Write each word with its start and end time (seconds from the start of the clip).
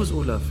Servus, 0.00 0.12
Olaf. 0.12 0.42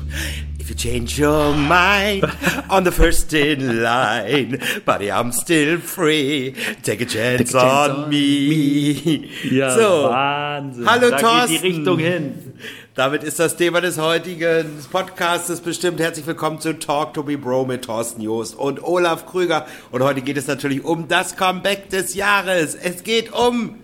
If 0.60 0.70
you 0.70 0.76
change 0.76 1.18
your 1.18 1.56
mind 1.56 2.24
on 2.70 2.84
the 2.84 2.92
first 2.92 3.34
in 3.34 3.82
line, 3.82 4.62
buddy, 4.86 5.12
I'm 5.12 5.32
still 5.32 5.80
free. 5.80 6.54
Take 6.84 7.02
a 7.02 7.06
chance, 7.06 7.40
Take 7.40 7.56
a 7.56 7.60
chance 7.60 7.90
on, 7.90 8.04
on 8.04 8.10
me. 8.10 9.32
Ja, 9.50 9.76
so, 9.76 10.10
Wahnsinn. 10.10 10.86
hallo 10.86 11.10
da 11.10 11.18
Thorsten. 11.18 11.54
geht 11.54 11.64
die 11.64 11.68
Richtung 11.68 11.98
hin. 11.98 12.54
Damit 12.94 13.24
ist 13.24 13.40
das 13.40 13.56
Thema 13.56 13.82
des 13.82 13.98
heutigen 13.98 14.68
Podcasts 14.92 15.62
bestimmt. 15.62 16.00
Herzlich 16.00 16.28
willkommen 16.28 16.60
zu 16.60 16.78
Talk 16.78 17.16
to 17.16 17.24
Be 17.24 17.36
Bro 17.38 17.66
mit 17.66 17.86
Thorsten 17.86 18.22
Joost 18.22 18.56
und 18.56 18.84
Olaf 18.84 19.26
Krüger. 19.26 19.66
Und 19.90 20.04
heute 20.04 20.22
geht 20.22 20.38
es 20.38 20.46
natürlich 20.46 20.84
um 20.86 21.08
das 21.08 21.36
Comeback 21.36 21.90
des 21.90 22.14
Jahres. 22.14 22.76
Es 22.76 23.04
geht 23.04 23.34
um... 23.34 23.80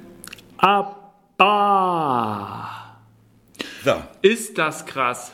Aber 0.58 0.96
So, 3.84 3.96
ist 4.22 4.60
das 4.60 4.86
krass? 4.86 5.32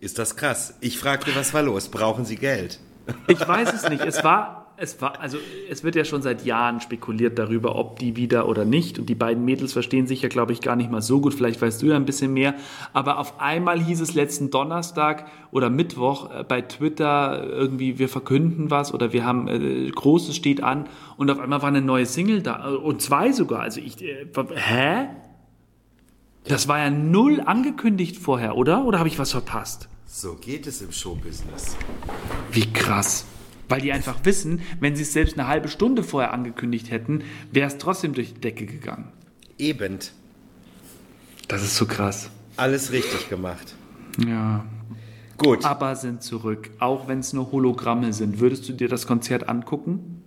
Ist 0.00 0.18
das 0.18 0.36
krass. 0.36 0.74
Ich 0.80 0.98
fragte, 0.98 1.34
was 1.34 1.52
war 1.54 1.62
los? 1.62 1.88
Brauchen 1.88 2.24
Sie 2.24 2.36
Geld? 2.36 2.80
Ich 3.28 3.46
weiß 3.46 3.72
es 3.74 3.88
nicht. 3.88 4.02
Es 4.02 4.24
war, 4.24 4.72
es 4.78 5.00
war, 5.02 5.20
also 5.20 5.36
es 5.68 5.84
wird 5.84 5.94
ja 5.94 6.04
schon 6.06 6.22
seit 6.22 6.44
Jahren 6.46 6.80
spekuliert 6.80 7.38
darüber, 7.38 7.76
ob 7.76 7.98
die 7.98 8.16
wieder 8.16 8.48
oder 8.48 8.64
nicht. 8.64 8.98
Und 8.98 9.10
die 9.10 9.14
beiden 9.14 9.44
Mädels 9.44 9.74
verstehen 9.74 10.06
sich 10.06 10.22
ja, 10.22 10.30
glaube 10.30 10.52
ich, 10.52 10.62
gar 10.62 10.74
nicht 10.74 10.90
mal 10.90 11.02
so 11.02 11.20
gut. 11.20 11.34
Vielleicht 11.34 11.60
weißt 11.60 11.82
du 11.82 11.86
ja 11.86 11.96
ein 11.96 12.06
bisschen 12.06 12.32
mehr. 12.32 12.54
Aber 12.94 13.18
auf 13.18 13.40
einmal 13.40 13.78
hieß 13.78 14.00
es 14.00 14.14
letzten 14.14 14.50
Donnerstag 14.50 15.26
oder 15.50 15.68
Mittwoch 15.68 16.30
äh, 16.30 16.44
bei 16.44 16.62
Twitter 16.62 17.46
irgendwie, 17.46 17.98
wir 17.98 18.08
verkünden 18.08 18.70
was 18.70 18.94
oder 18.94 19.12
wir 19.12 19.24
haben 19.24 19.48
äh, 19.48 19.90
Großes 19.90 20.34
steht 20.34 20.62
an. 20.62 20.88
Und 21.18 21.30
auf 21.30 21.38
einmal 21.38 21.60
war 21.60 21.68
eine 21.68 21.82
neue 21.82 22.06
Single 22.06 22.42
da 22.42 22.70
äh, 22.70 22.74
und 22.74 23.02
zwei 23.02 23.32
sogar. 23.32 23.60
Also 23.60 23.80
ich, 23.80 24.02
äh, 24.02 24.26
hä? 24.54 25.08
Das 26.50 26.66
war 26.66 26.80
ja 26.80 26.90
null 26.90 27.40
angekündigt 27.40 28.16
vorher, 28.16 28.56
oder? 28.56 28.84
Oder 28.84 28.98
habe 28.98 29.08
ich 29.08 29.20
was 29.20 29.30
verpasst? 29.30 29.88
So 30.04 30.34
geht 30.34 30.66
es 30.66 30.82
im 30.82 30.90
Showbusiness. 30.90 31.76
Wie 32.50 32.72
krass. 32.72 33.24
Weil 33.68 33.82
die 33.82 33.92
einfach 33.92 34.24
wissen, 34.24 34.60
wenn 34.80 34.96
sie 34.96 35.02
es 35.02 35.12
selbst 35.12 35.38
eine 35.38 35.46
halbe 35.46 35.68
Stunde 35.68 36.02
vorher 36.02 36.32
angekündigt 36.32 36.90
hätten, 36.90 37.22
wäre 37.52 37.68
es 37.68 37.78
trotzdem 37.78 38.14
durch 38.14 38.34
die 38.34 38.40
Decke 38.40 38.66
gegangen. 38.66 39.12
Eben. 39.58 40.00
Das 41.46 41.62
ist 41.62 41.76
so 41.76 41.86
krass. 41.86 42.30
Alles 42.56 42.90
richtig 42.90 43.28
gemacht. 43.28 43.76
Ja. 44.18 44.64
Gut. 45.38 45.64
Aber 45.64 45.94
sind 45.94 46.24
zurück, 46.24 46.70
auch 46.80 47.06
wenn 47.06 47.20
es 47.20 47.32
nur 47.32 47.52
Hologramme 47.52 48.12
sind. 48.12 48.40
Würdest 48.40 48.68
du 48.68 48.72
dir 48.72 48.88
das 48.88 49.06
Konzert 49.06 49.48
angucken? 49.48 50.20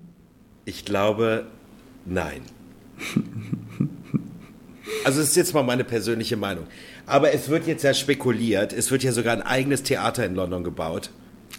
Ich 0.64 0.86
glaube, 0.86 1.48
nein. 2.06 2.44
Also 5.06 5.20
das 5.20 5.30
ist 5.30 5.36
jetzt 5.36 5.54
mal 5.54 5.64
meine 5.64 5.84
persönliche 5.84 6.38
Meinung. 6.38 6.66
Aber 7.06 7.34
es 7.34 7.50
wird 7.50 7.68
jetzt 7.68 7.84
ja 7.84 7.94
spekuliert. 7.94 8.74
Es 8.74 8.92
wird 8.92 9.04
ja 9.04 9.12
sogar 9.12 9.34
ein 9.34 9.42
eigenes 9.42 9.84
Theater 9.84 10.26
in 10.26 10.36
London 10.36 10.64
gebaut. 10.64 11.10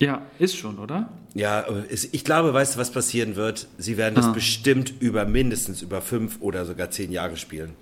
Ja, 0.01 0.23
ist 0.39 0.57
schon, 0.57 0.79
oder? 0.79 1.09
Ja, 1.35 1.65
es, 1.89 2.09
ich 2.13 2.25
glaube, 2.25 2.53
weißt 2.53 2.75
du, 2.75 2.81
was 2.81 2.91
passieren 2.91 3.37
wird? 3.37 3.69
Sie 3.79 3.97
werden 3.97 4.15
das 4.15 4.27
Ah. 4.27 4.33
bestimmt 4.33 4.93
über 5.01 5.25
mindestens 5.25 5.83
über 5.83 6.01
fünf 6.01 6.39
oder 6.41 6.65
sogar 6.65 6.91
zehn 6.91 7.13
Jahre 7.13 7.37
spielen. 7.37 7.75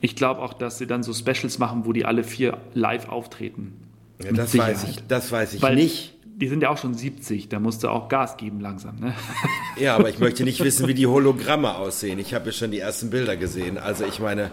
Ich 0.00 0.16
glaube 0.16 0.40
auch, 0.42 0.52
dass 0.54 0.78
sie 0.78 0.86
dann 0.86 1.02
so 1.02 1.12
Specials 1.14 1.58
machen, 1.58 1.84
wo 1.84 1.92
die 1.92 2.04
alle 2.04 2.24
vier 2.24 2.58
live 2.74 3.08
auftreten. 3.08 3.74
Ja, 4.22 4.32
das 4.32 4.56
weiß 4.56 4.84
ich, 4.84 4.96
das 5.08 5.30
weiß 5.32 5.54
ich 5.54 5.62
Weil 5.62 5.76
nicht. 5.76 6.13
Die 6.36 6.48
sind 6.48 6.62
ja 6.62 6.70
auch 6.70 6.78
schon 6.78 6.94
70, 6.94 7.48
da 7.48 7.60
musst 7.60 7.84
du 7.84 7.88
auch 7.88 8.08
Gas 8.08 8.36
geben 8.36 8.60
langsam, 8.60 8.96
ne? 8.98 9.14
Ja, 9.78 9.94
aber 9.96 10.08
ich 10.08 10.18
möchte 10.18 10.42
nicht 10.44 10.62
wissen, 10.62 10.86
wie 10.88 10.94
die 10.94 11.06
Hologramme 11.06 11.76
aussehen. 11.76 12.18
Ich 12.18 12.34
habe 12.34 12.46
ja 12.46 12.52
schon 12.52 12.70
die 12.72 12.78
ersten 12.80 13.10
Bilder 13.10 13.36
gesehen. 13.36 13.78
Also 13.78 14.04
ich 14.04 14.18
meine, 14.18 14.50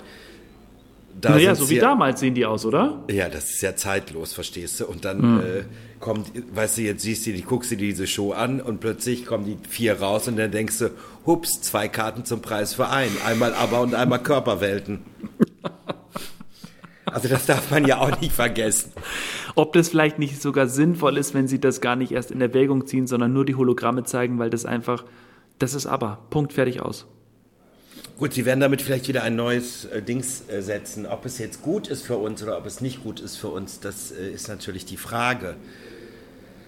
da 1.19 1.31
naja, 1.31 1.55
so 1.55 1.69
wie 1.69 1.75
sie- 1.75 1.79
damals 1.79 2.19
sehen 2.19 2.35
die 2.35 2.45
aus, 2.45 2.65
oder? 2.65 3.03
Ja, 3.09 3.29
das 3.29 3.49
ist 3.49 3.61
ja 3.61 3.75
zeitlos, 3.75 4.33
verstehst 4.33 4.79
du? 4.79 4.85
Und 4.85 5.05
dann 5.05 5.21
Hm. 5.21 5.39
äh, 5.39 5.43
kommt, 5.99 6.31
weißt 6.55 6.77
du, 6.77 6.81
jetzt 6.83 7.01
siehst 7.01 7.25
du, 7.25 7.33
die 7.33 7.41
guckst 7.41 7.71
du 7.71 7.75
dir 7.77 7.87
diese 7.89 8.07
Show 8.07 8.31
an 8.31 8.61
und 8.61 8.79
plötzlich 8.79 9.25
kommen 9.25 9.45
die 9.45 9.57
vier 9.67 9.99
raus 9.99 10.27
und 10.27 10.37
dann 10.37 10.51
denkst 10.51 10.77
du, 10.79 10.89
hups, 11.25 11.61
zwei 11.61 11.87
Karten 11.87 12.25
zum 12.25 12.41
Preis 12.41 12.73
für 12.75 12.89
einen. 12.89 13.15
Einmal 13.25 13.53
Aber 13.55 13.81
und 13.81 13.93
einmal 13.95 14.19
Körperwelten. 14.23 14.99
Also 17.13 17.27
das 17.27 17.45
darf 17.45 17.71
man 17.71 17.85
ja 17.85 17.99
auch 17.99 18.19
nicht 18.19 18.31
vergessen. 18.31 18.91
Ob 19.55 19.73
das 19.73 19.89
vielleicht 19.89 20.19
nicht 20.19 20.41
sogar 20.41 20.67
sinnvoll 20.67 21.17
ist, 21.17 21.33
wenn 21.33 21.47
sie 21.47 21.59
das 21.59 21.81
gar 21.81 21.95
nicht 21.95 22.11
erst 22.11 22.31
in 22.31 22.41
Erwägung 22.41 22.87
ziehen, 22.87 23.07
sondern 23.07 23.33
nur 23.33 23.45
die 23.45 23.55
Hologramme 23.55 24.03
zeigen, 24.03 24.39
weil 24.39 24.49
das 24.49 24.65
einfach, 24.65 25.05
das 25.59 25.73
ist 25.73 25.85
aber, 25.85 26.19
Punkt, 26.29 26.53
fertig 26.53 26.81
aus. 26.81 27.05
Gut, 28.17 28.33
sie 28.33 28.45
werden 28.45 28.59
damit 28.59 28.81
vielleicht 28.81 29.07
wieder 29.07 29.23
ein 29.23 29.35
neues 29.35 29.85
äh, 29.85 30.01
Dings 30.01 30.43
äh, 30.47 30.61
setzen. 30.61 31.07
Ob 31.07 31.25
es 31.25 31.39
jetzt 31.39 31.61
gut 31.61 31.87
ist 31.87 32.03
für 32.03 32.17
uns 32.17 32.43
oder 32.43 32.57
ob 32.57 32.65
es 32.65 32.79
nicht 32.79 33.03
gut 33.03 33.19
ist 33.19 33.37
für 33.37 33.47
uns, 33.47 33.79
das 33.79 34.11
äh, 34.11 34.29
ist 34.31 34.47
natürlich 34.47 34.85
die 34.85 34.97
Frage. 34.97 35.55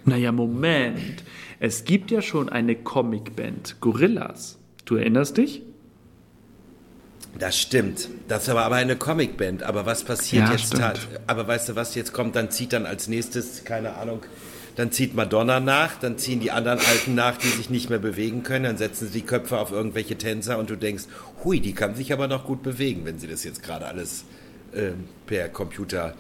Naja, 0.06 0.32
Moment. 0.32 1.24
Es 1.60 1.86
gibt 1.86 2.12
ja 2.12 2.22
schon 2.22 2.50
eine 2.50 2.76
Comicband, 2.76 3.78
Gorillas. 3.80 4.58
Du 4.86 4.96
erinnerst 4.96 5.38
dich? 5.38 5.62
Das 7.38 7.58
stimmt. 7.58 8.10
Das 8.28 8.44
ist 8.44 8.50
aber, 8.50 8.64
aber 8.64 8.76
eine 8.76 8.96
Comicband. 8.96 9.64
Aber 9.64 9.86
was 9.86 10.04
passiert 10.04 10.48
Ja, 10.48 10.52
jetzt? 10.52 10.76
Aber 11.28 11.48
weißt 11.48 11.70
du, 11.70 11.76
was 11.76 11.96
jetzt 11.96 12.14
kommt? 12.14 12.36
Dann 12.36 12.52
zieht 12.52 12.74
dann 12.74 12.86
als 12.86 13.08
nächstes, 13.08 13.64
keine 13.64 13.96
Ahnung, 13.96 14.22
dann 14.76 14.92
zieht 14.92 15.14
Madonna 15.16 15.60
nach, 15.60 16.00
dann 16.00 16.18
ziehen 16.18 16.40
die 16.40 16.52
anderen 16.52 16.80
Alten 16.80 17.16
nach, 17.16 17.38
die 17.38 17.48
sich 17.48 17.70
nicht 17.70 17.90
mehr 17.90 18.00
bewegen 18.00 18.44
können, 18.44 18.66
dann 18.66 18.78
setzen 18.78 19.08
sie 19.08 19.20
die 19.20 19.26
Köpfe 19.26 19.58
auf 19.58 19.72
irgendwelche 19.72 20.18
Tänzer 20.18 20.58
und 20.58 20.70
du 20.70 20.76
denkst, 20.76 21.04
hui, 21.44 21.60
die 21.60 21.74
kann 21.74 21.96
sich 21.96 22.12
aber 22.12 22.28
noch 22.28 22.46
gut 22.46 22.64
bewegen, 22.64 23.06
wenn 23.06 23.20
sie 23.20 23.28
das 23.28 23.44
jetzt 23.44 23.62
gerade 23.62 23.86
alles 23.86 24.26
ähm, 24.76 25.06
per 25.28 25.50
Computer 25.50 26.16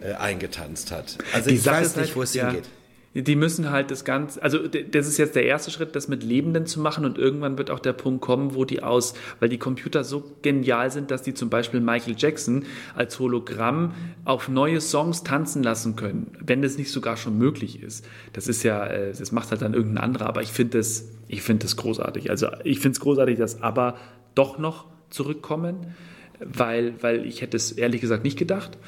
äh, 0.00 0.14
eingetanzt 0.14 0.90
hat. 0.90 1.16
Also 1.32 1.50
ich 1.50 1.62
Sache 1.62 1.82
weiß 1.82 1.96
nicht, 1.96 2.06
halt, 2.06 2.16
wo 2.16 2.22
es 2.22 2.34
ja, 2.34 2.46
hingeht. 2.46 2.68
Die 3.14 3.36
müssen 3.36 3.70
halt 3.70 3.90
das 3.90 4.04
Ganze, 4.04 4.42
also 4.42 4.58
das 4.66 5.06
ist 5.06 5.18
jetzt 5.18 5.36
der 5.36 5.44
erste 5.44 5.70
Schritt, 5.70 5.94
das 5.94 6.08
mit 6.08 6.22
Lebenden 6.22 6.64
zu 6.64 6.80
machen 6.80 7.04
und 7.04 7.18
irgendwann 7.18 7.58
wird 7.58 7.70
auch 7.70 7.78
der 7.78 7.92
Punkt 7.92 8.22
kommen, 8.22 8.54
wo 8.54 8.64
die 8.64 8.82
aus, 8.82 9.12
weil 9.38 9.50
die 9.50 9.58
Computer 9.58 10.02
so 10.02 10.24
genial 10.40 10.90
sind, 10.90 11.10
dass 11.10 11.22
die 11.22 11.34
zum 11.34 11.50
Beispiel 11.50 11.80
Michael 11.80 12.14
Jackson 12.16 12.64
als 12.94 13.18
Hologramm 13.18 13.92
auf 14.24 14.48
neue 14.48 14.80
Songs 14.80 15.24
tanzen 15.24 15.62
lassen 15.62 15.94
können, 15.94 16.32
wenn 16.40 16.62
das 16.62 16.78
nicht 16.78 16.90
sogar 16.90 17.18
schon 17.18 17.36
möglich 17.36 17.82
ist. 17.82 18.06
Das 18.32 18.48
ist 18.48 18.62
ja, 18.62 18.86
äh, 18.86 19.12
das 19.12 19.30
macht 19.30 19.50
halt 19.50 19.60
dann 19.60 19.74
irgendein 19.74 20.04
anderer, 20.04 20.26
aber 20.26 20.40
ich 20.40 20.50
finde 20.50 20.78
das, 20.78 21.10
ich 21.28 21.42
finde 21.42 21.64
das 21.64 21.76
großartig. 21.76 22.30
Also 22.30 22.48
ich 22.64 22.80
finde 22.80 22.96
es 22.96 23.00
großartig, 23.00 23.38
dass 23.38 23.62
aber 23.62 23.98
doch 24.34 24.58
noch 24.58 24.86
zurückkommen, 25.10 25.94
weil, 26.40 26.94
weil 27.02 27.26
ich 27.26 27.42
hätte 27.42 27.56
es 27.56 27.72
ehrlich 27.72 28.00
gesagt 28.00 28.24
nicht 28.24 28.38
gedacht. 28.38 28.78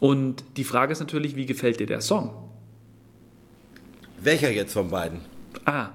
Und 0.00 0.44
die 0.56 0.64
Frage 0.64 0.92
ist 0.92 1.00
natürlich, 1.00 1.36
wie 1.36 1.46
gefällt 1.46 1.80
dir 1.80 1.86
der 1.86 2.00
Song? 2.00 2.43
Welcher 4.24 4.50
jetzt 4.50 4.72
von 4.72 4.88
beiden? 4.90 5.20
Ah. 5.64 5.88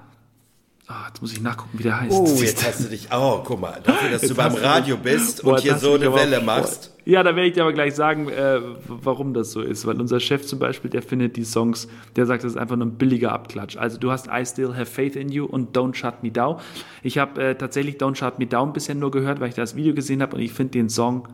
Ah, 0.91 1.05
jetzt 1.09 1.21
muss 1.21 1.31
ich 1.33 1.41
nachgucken, 1.41 1.77
wie 1.77 1.83
der 1.83 2.01
heißt. 2.01 2.11
Oh, 2.11 2.25
jetzt 2.41 2.63
du? 2.63 2.67
hast 2.67 2.83
du 2.83 2.89
dich, 2.89 3.09
oh, 3.13 3.43
guck 3.45 3.61
mal, 3.61 3.79
dafür, 3.83 4.09
dass 4.09 4.23
Jetzt 4.23 4.31
du 4.31 4.35
beim 4.35 4.55
du 4.55 4.63
Radio 4.63 4.95
mich- 4.95 5.03
bist 5.03 5.43
Boah, 5.43 5.53
und 5.53 5.61
hier 5.61 5.77
so 5.77 5.97
du 5.99 6.05
eine 6.07 6.15
Welle 6.15 6.37
boah. 6.37 6.45
machst. 6.45 6.95
Ja, 7.05 7.21
da 7.21 7.35
werde 7.35 7.47
ich 7.47 7.53
dir 7.53 7.61
aber 7.61 7.73
gleich 7.73 7.93
sagen, 7.93 8.27
äh, 8.27 8.59
warum 8.87 9.35
das 9.35 9.51
so 9.51 9.61
ist. 9.61 9.85
Weil 9.85 10.01
unser 10.01 10.19
Chef 10.19 10.47
zum 10.47 10.57
Beispiel, 10.57 10.89
der 10.89 11.03
findet 11.03 11.37
die 11.37 11.43
Songs, 11.43 11.87
der 12.15 12.25
sagt, 12.25 12.43
das 12.43 12.53
ist 12.53 12.57
einfach 12.57 12.75
nur 12.75 12.87
ein 12.87 12.95
billiger 12.97 13.31
Abklatsch. 13.33 13.77
Also 13.77 13.99
du 13.99 14.09
hast 14.11 14.27
I 14.31 14.43
Still 14.45 14.73
Have 14.73 14.87
Faith 14.87 15.15
in 15.15 15.29
You 15.29 15.45
und 15.45 15.77
Don't 15.77 15.93
Shut 15.93 16.23
Me 16.23 16.31
Down. 16.31 16.57
Ich 17.03 17.19
habe 17.19 17.39
äh, 17.39 17.55
tatsächlich 17.55 17.97
Don't 17.97 18.15
Shut 18.15 18.39
Me 18.39 18.47
Down 18.47 18.73
bisher 18.73 18.95
nur 18.95 19.11
gehört, 19.11 19.39
weil 19.39 19.49
ich 19.49 19.55
das 19.55 19.75
Video 19.75 19.93
gesehen 19.93 20.23
habe 20.23 20.35
und 20.37 20.41
ich 20.41 20.53
finde 20.53 20.71
den 20.71 20.89
Song, 20.89 21.27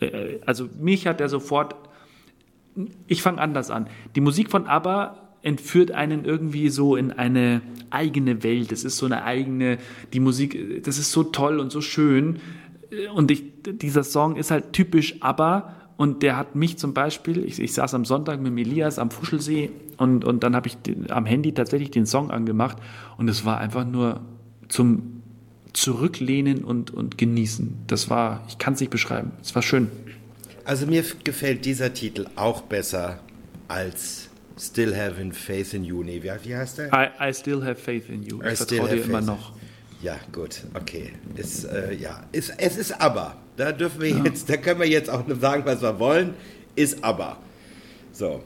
äh, 0.00 0.38
also 0.46 0.66
mich 0.78 1.06
hat 1.06 1.20
der 1.20 1.28
sofort 1.28 1.74
ich 3.06 3.20
fange 3.22 3.40
anders 3.40 3.70
an. 3.70 3.88
Die 4.14 4.20
Musik 4.22 4.50
von 4.50 4.66
ABBA 4.66 5.27
entführt 5.42 5.92
einen 5.92 6.24
irgendwie 6.24 6.68
so 6.68 6.96
in 6.96 7.12
eine 7.12 7.62
eigene 7.90 8.42
Welt. 8.42 8.72
Es 8.72 8.84
ist 8.84 8.96
so 8.96 9.06
eine 9.06 9.24
eigene, 9.24 9.78
die 10.12 10.20
Musik, 10.20 10.82
das 10.84 10.98
ist 10.98 11.12
so 11.12 11.24
toll 11.24 11.60
und 11.60 11.70
so 11.70 11.80
schön. 11.80 12.40
Und 13.14 13.30
ich, 13.30 13.44
dieser 13.64 14.04
Song 14.04 14.36
ist 14.36 14.50
halt 14.50 14.72
typisch 14.72 15.16
ABBA. 15.20 15.74
Und 15.96 16.22
der 16.22 16.36
hat 16.36 16.54
mich 16.54 16.78
zum 16.78 16.94
Beispiel, 16.94 17.44
ich, 17.44 17.58
ich 17.58 17.74
saß 17.74 17.92
am 17.94 18.04
Sonntag 18.04 18.40
mit 18.40 18.56
Elias 18.56 19.00
am 19.00 19.10
Fuschelsee 19.10 19.70
und, 19.96 20.24
und 20.24 20.44
dann 20.44 20.54
habe 20.54 20.68
ich 20.68 20.76
den, 20.76 21.10
am 21.10 21.26
Handy 21.26 21.52
tatsächlich 21.52 21.90
den 21.90 22.06
Song 22.06 22.30
angemacht 22.30 22.76
und 23.16 23.28
es 23.28 23.44
war 23.44 23.58
einfach 23.58 23.84
nur 23.84 24.20
zum 24.68 25.22
Zurücklehnen 25.72 26.62
und, 26.62 26.92
und 26.92 27.18
Genießen. 27.18 27.78
Das 27.88 28.10
war, 28.10 28.44
ich 28.48 28.58
kann 28.58 28.74
es 28.74 28.80
nicht 28.80 28.90
beschreiben. 28.90 29.32
Es 29.42 29.56
war 29.56 29.62
schön. 29.62 29.90
Also 30.64 30.86
mir 30.86 31.04
gefällt 31.24 31.64
dieser 31.64 31.92
Titel 31.92 32.26
auch 32.36 32.62
besser 32.62 33.18
als 33.66 34.27
Still 34.58 34.96
Having 34.96 35.32
Faith 35.32 35.74
in 35.74 35.84
You. 35.84 36.02
Nee, 36.02 36.22
wie, 36.22 36.30
wie 36.44 36.56
heißt 36.56 36.78
der? 36.78 36.92
I, 36.92 37.30
I 37.30 37.32
still 37.32 37.62
have 37.64 37.76
faith 37.76 38.08
in 38.08 38.22
you. 38.22 38.42
I 38.42 38.52
Ich 38.52 38.58
still 38.58 38.78
vertraue 38.78 38.88
dir 38.88 39.02
have 39.02 39.08
immer 39.08 39.20
noch. 39.20 39.52
Ja, 40.02 40.16
gut, 40.32 40.62
okay. 40.74 41.12
Ist, 41.36 41.64
äh, 41.64 41.92
ja, 41.94 42.22
ist, 42.32 42.52
es 42.58 42.76
ist 42.76 43.00
aber. 43.00 43.36
Da 43.56 43.72
dürfen 43.72 44.00
wir 44.00 44.10
jetzt, 44.10 44.48
da 44.48 44.56
können 44.56 44.80
wir 44.80 44.88
jetzt 44.88 45.10
auch 45.10 45.26
nur 45.26 45.38
sagen, 45.38 45.64
was 45.64 45.82
wir 45.82 45.98
wollen. 45.98 46.34
Ist 46.76 47.02
aber. 47.02 47.38
So. 48.12 48.44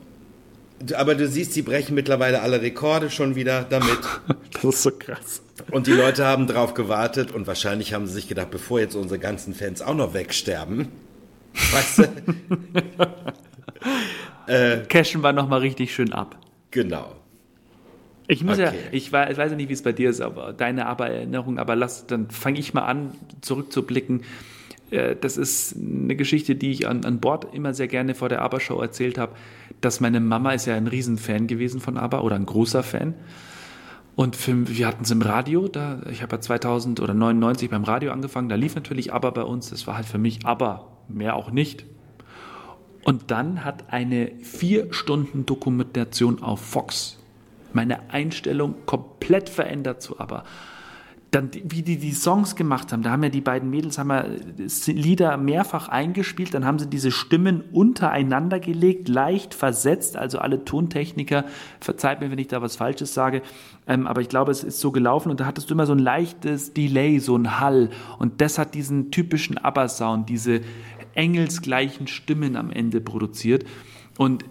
Aber 0.94 1.14
du 1.14 1.28
siehst, 1.28 1.52
sie 1.52 1.62
brechen 1.62 1.94
mittlerweile 1.94 2.40
alle 2.40 2.62
Rekorde 2.62 3.10
schon 3.10 3.34
wieder 3.34 3.64
damit. 3.68 3.98
Das 4.52 4.64
ist 4.64 4.82
so 4.82 4.90
krass. 4.92 5.42
Und 5.70 5.86
die 5.86 5.92
Leute 5.92 6.24
haben 6.24 6.46
drauf 6.46 6.74
gewartet 6.74 7.32
und 7.32 7.46
wahrscheinlich 7.46 7.94
haben 7.94 8.06
sie 8.06 8.14
sich 8.14 8.28
gedacht, 8.28 8.50
bevor 8.50 8.78
jetzt 8.80 8.94
unsere 8.94 9.18
ganzen 9.18 9.54
Fans 9.54 9.82
auch 9.82 9.94
noch 9.94 10.14
wegsterben, 10.14 10.88
weißt 11.72 11.98
du, 11.98 12.04
äh, 14.52 14.84
cashen 14.88 15.22
wir 15.22 15.32
nochmal 15.32 15.60
richtig 15.60 15.94
schön 15.94 16.12
ab. 16.12 16.38
Genau. 16.70 17.16
Ich 18.28 18.44
muss 18.44 18.58
okay. 18.58 18.66
ja, 18.66 18.72
ich 18.92 19.12
weiß, 19.12 19.32
ich 19.32 19.38
weiß 19.38 19.50
ja 19.50 19.56
nicht, 19.56 19.68
wie 19.68 19.74
es 19.74 19.82
bei 19.82 19.92
dir 19.92 20.10
ist, 20.10 20.20
aber 20.20 20.52
deine 20.52 20.86
Aber-Erinnerung, 20.86 21.58
aber 21.58 21.76
lass, 21.76 22.06
dann 22.06 22.30
fange 22.30 22.58
ich 22.58 22.72
mal 22.72 22.84
an, 22.84 23.12
zurückzublicken. 23.40 24.22
Äh, 24.90 25.16
das 25.20 25.36
ist 25.36 25.76
eine 25.76 26.16
Geschichte, 26.16 26.54
die 26.54 26.70
ich 26.70 26.86
an, 26.86 27.04
an 27.04 27.20
Bord 27.20 27.52
immer 27.54 27.74
sehr 27.74 27.88
gerne 27.88 28.14
vor 28.14 28.28
der 28.28 28.42
ABBA-Show 28.42 28.80
erzählt 28.80 29.18
habe, 29.18 29.32
dass 29.80 30.00
meine 30.00 30.20
Mama 30.20 30.52
ist 30.52 30.66
ja 30.66 30.76
ein 30.76 30.86
Riesenfan 30.86 31.46
gewesen 31.46 31.80
von 31.80 31.96
ABBA 31.96 32.20
oder 32.20 32.36
ein 32.36 32.46
großer 32.46 32.82
Fan. 32.82 33.14
Und 34.14 34.36
für, 34.36 34.68
wir 34.68 34.86
hatten 34.86 35.04
es 35.04 35.10
im 35.10 35.22
Radio, 35.22 35.68
da, 35.68 36.02
ich 36.10 36.22
habe 36.22 36.36
ja 36.36 36.40
2000 36.40 37.00
oder 37.00 37.14
99 37.14 37.70
beim 37.70 37.84
Radio 37.84 38.12
angefangen, 38.12 38.48
da 38.48 38.56
lief 38.56 38.74
natürlich 38.74 39.12
ABBA 39.12 39.30
bei 39.30 39.42
uns, 39.42 39.70
das 39.70 39.86
war 39.86 39.96
halt 39.96 40.06
für 40.06 40.18
mich 40.18 40.44
ABBA, 40.44 40.86
mehr 41.08 41.34
auch 41.34 41.50
nicht. 41.50 41.86
Und 43.04 43.30
dann 43.30 43.64
hat 43.64 43.92
eine 43.92 44.32
vier 44.42 44.92
Stunden 44.92 45.46
Dokumentation 45.46 46.42
auf 46.42 46.60
Fox 46.60 47.18
meine 47.74 48.10
Einstellung 48.10 48.74
komplett 48.84 49.48
verändert 49.48 50.02
zu 50.02 50.20
ABBA 50.20 50.44
dann, 51.32 51.48
wie 51.64 51.80
die 51.80 51.96
die 51.96 52.12
Songs 52.12 52.56
gemacht 52.56 52.92
haben, 52.92 53.02
da 53.02 53.10
haben 53.10 53.22
ja 53.22 53.30
die 53.30 53.40
beiden 53.40 53.70
Mädels 53.70 53.96
haben 53.96 54.10
ja 54.10 54.26
Lieder 54.86 55.38
mehrfach 55.38 55.88
eingespielt, 55.88 56.52
dann 56.52 56.66
haben 56.66 56.78
sie 56.78 56.86
diese 56.86 57.10
Stimmen 57.10 57.62
untereinander 57.72 58.60
gelegt, 58.60 59.08
leicht 59.08 59.54
versetzt, 59.54 60.18
also 60.18 60.40
alle 60.40 60.66
Tontechniker, 60.66 61.46
verzeiht 61.80 62.20
mir, 62.20 62.30
wenn 62.30 62.38
ich 62.38 62.48
da 62.48 62.60
was 62.60 62.76
Falsches 62.76 63.14
sage, 63.14 63.40
ähm, 63.86 64.06
aber 64.06 64.20
ich 64.20 64.28
glaube, 64.28 64.52
es 64.52 64.62
ist 64.62 64.78
so 64.80 64.92
gelaufen 64.92 65.30
und 65.30 65.40
da 65.40 65.46
hattest 65.46 65.70
du 65.70 65.74
immer 65.74 65.86
so 65.86 65.94
ein 65.94 65.98
leichtes 65.98 66.74
Delay, 66.74 67.18
so 67.18 67.34
ein 67.34 67.58
Hall 67.58 67.88
und 68.18 68.42
das 68.42 68.58
hat 68.58 68.74
diesen 68.74 69.10
typischen 69.10 69.56
ABBA-Sound, 69.56 70.28
diese 70.28 70.60
engelsgleichen 71.14 72.06
Stimmen 72.06 72.56
am 72.56 72.70
Ende 72.70 73.00
produziert 73.00 73.64
und 74.18 74.44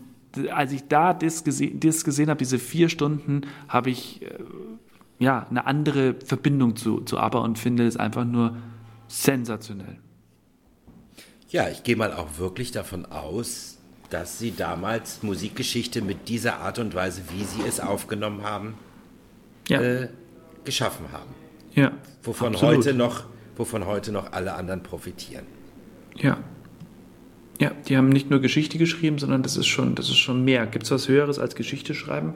als 0.51 0.71
ich 0.71 0.87
da 0.87 1.13
das, 1.13 1.43
gese 1.43 1.71
das 1.71 2.03
gesehen 2.03 2.29
habe, 2.29 2.37
diese 2.37 2.59
vier 2.59 2.89
Stunden, 2.89 3.41
habe 3.67 3.89
ich 3.89 4.21
äh, 4.21 4.27
ja, 5.19 5.45
eine 5.49 5.65
andere 5.65 6.15
Verbindung 6.25 6.75
zu, 6.75 7.01
zu 7.01 7.19
ABBA 7.19 7.39
und 7.39 7.59
finde 7.59 7.85
es 7.85 7.97
einfach 7.97 8.25
nur 8.25 8.57
sensationell. 9.07 9.97
Ja, 11.49 11.69
ich 11.69 11.83
gehe 11.83 11.95
mal 11.95 12.13
auch 12.13 12.37
wirklich 12.37 12.71
davon 12.71 13.05
aus, 13.05 13.77
dass 14.09 14.39
Sie 14.39 14.55
damals 14.55 15.21
Musikgeschichte 15.21 16.01
mit 16.01 16.29
dieser 16.29 16.59
Art 16.59 16.79
und 16.79 16.95
Weise, 16.95 17.23
wie 17.29 17.43
Sie 17.43 17.61
es 17.67 17.79
aufgenommen 17.79 18.43
haben, 18.43 18.75
ja. 19.67 19.81
äh, 19.81 20.09
geschaffen 20.63 21.07
haben. 21.11 21.33
Ja. 21.73 21.91
Wovon 22.23 22.59
heute, 22.61 22.93
noch, 22.93 23.25
wovon 23.55 23.85
heute 23.85 24.11
noch 24.11 24.31
alle 24.31 24.53
anderen 24.53 24.81
profitieren. 24.81 25.45
Ja. 26.17 26.37
Ja, 27.59 27.71
die 27.87 27.95
haben 27.95 28.09
nicht 28.09 28.31
nur 28.31 28.39
Geschichte 28.39 28.79
geschrieben, 28.79 29.19
sondern 29.19 29.43
das 29.43 29.55
ist 29.55 29.67
schon, 29.67 29.93
das 29.93 30.09
ist 30.09 30.17
schon 30.17 30.43
mehr. 30.43 30.65
Gibt 30.65 30.85
es 30.85 30.91
was 30.91 31.07
Höheres 31.07 31.37
als 31.37 31.55
Geschichte 31.55 31.93
schreiben? 31.93 32.33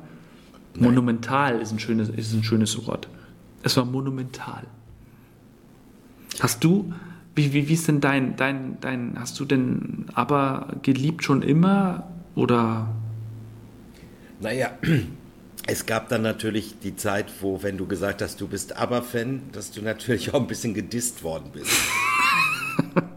Nein. 0.75 0.89
Monumental 0.89 1.59
ist 1.61 1.71
ein, 1.71 1.79
schönes, 1.79 2.09
ist 2.09 2.33
ein 2.33 2.43
schönes 2.43 2.85
Wort. 2.85 3.07
Es 3.63 3.75
war 3.77 3.85
monumental. 3.85 4.67
Hast 6.39 6.63
du, 6.63 6.93
wie, 7.33 7.53
wie, 7.53 7.67
wie 7.67 7.73
ist 7.73 7.87
denn 7.87 8.01
dein, 8.01 8.35
dein, 8.35 8.77
dein, 8.81 9.19
hast 9.19 9.39
du 9.39 9.45
denn 9.45 10.05
aber 10.13 10.75
geliebt 10.83 11.23
schon 11.23 11.41
immer 11.41 12.07
oder? 12.35 12.93
Naja, 14.39 14.77
es 15.67 15.85
gab 15.85 16.09
dann 16.09 16.21
natürlich 16.21 16.75
die 16.83 16.95
Zeit, 16.95 17.25
wo, 17.41 17.63
wenn 17.63 17.77
du 17.77 17.87
gesagt 17.87 18.21
hast, 18.21 18.39
du 18.41 18.47
bist 18.47 18.77
Aber-Fan, 18.77 19.41
dass 19.53 19.71
du 19.71 19.81
natürlich 19.81 20.33
auch 20.33 20.41
ein 20.41 20.47
bisschen 20.47 20.73
gedisst 20.73 21.23
worden 21.23 21.49
bist. 21.51 21.71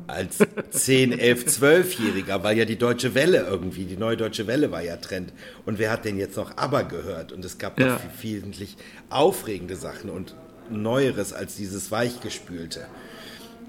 Als 0.07 0.39
10, 0.71 1.19
11, 1.19 1.47
12-Jähriger, 1.47 2.43
weil 2.43 2.57
ja 2.57 2.65
die 2.65 2.77
Deutsche 2.79 3.15
Welle 3.15 3.47
irgendwie, 3.47 3.85
die 3.85 3.97
neue 3.97 4.17
Deutsche 4.17 4.47
Welle 4.47 4.71
war 4.71 4.83
ja 4.83 4.97
Trend. 4.97 5.33
Und 5.67 5.79
wer 5.79 5.91
hat 5.91 6.05
denn 6.05 6.19
jetzt 6.19 6.37
noch 6.37 6.57
ABBA 6.57 6.83
gehört? 6.83 7.33
Und 7.33 7.45
es 7.45 7.59
gab 7.59 7.79
ja. 7.79 7.95
noch 7.95 8.01
viel, 8.19 8.43
viel 8.53 8.69
aufregende 9.11 9.77
Sachen 9.77 10.11
und 10.11 10.35
Neueres 10.71 11.33
als 11.33 11.57
dieses 11.57 11.91
Weichgespülte. 11.91 12.87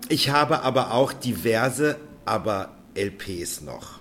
Ich 0.09 0.29
habe 0.29 0.63
aber 0.63 0.93
auch 0.93 1.13
diverse 1.13 1.97
ABBA-LPs 2.25 3.61
noch. 3.61 3.99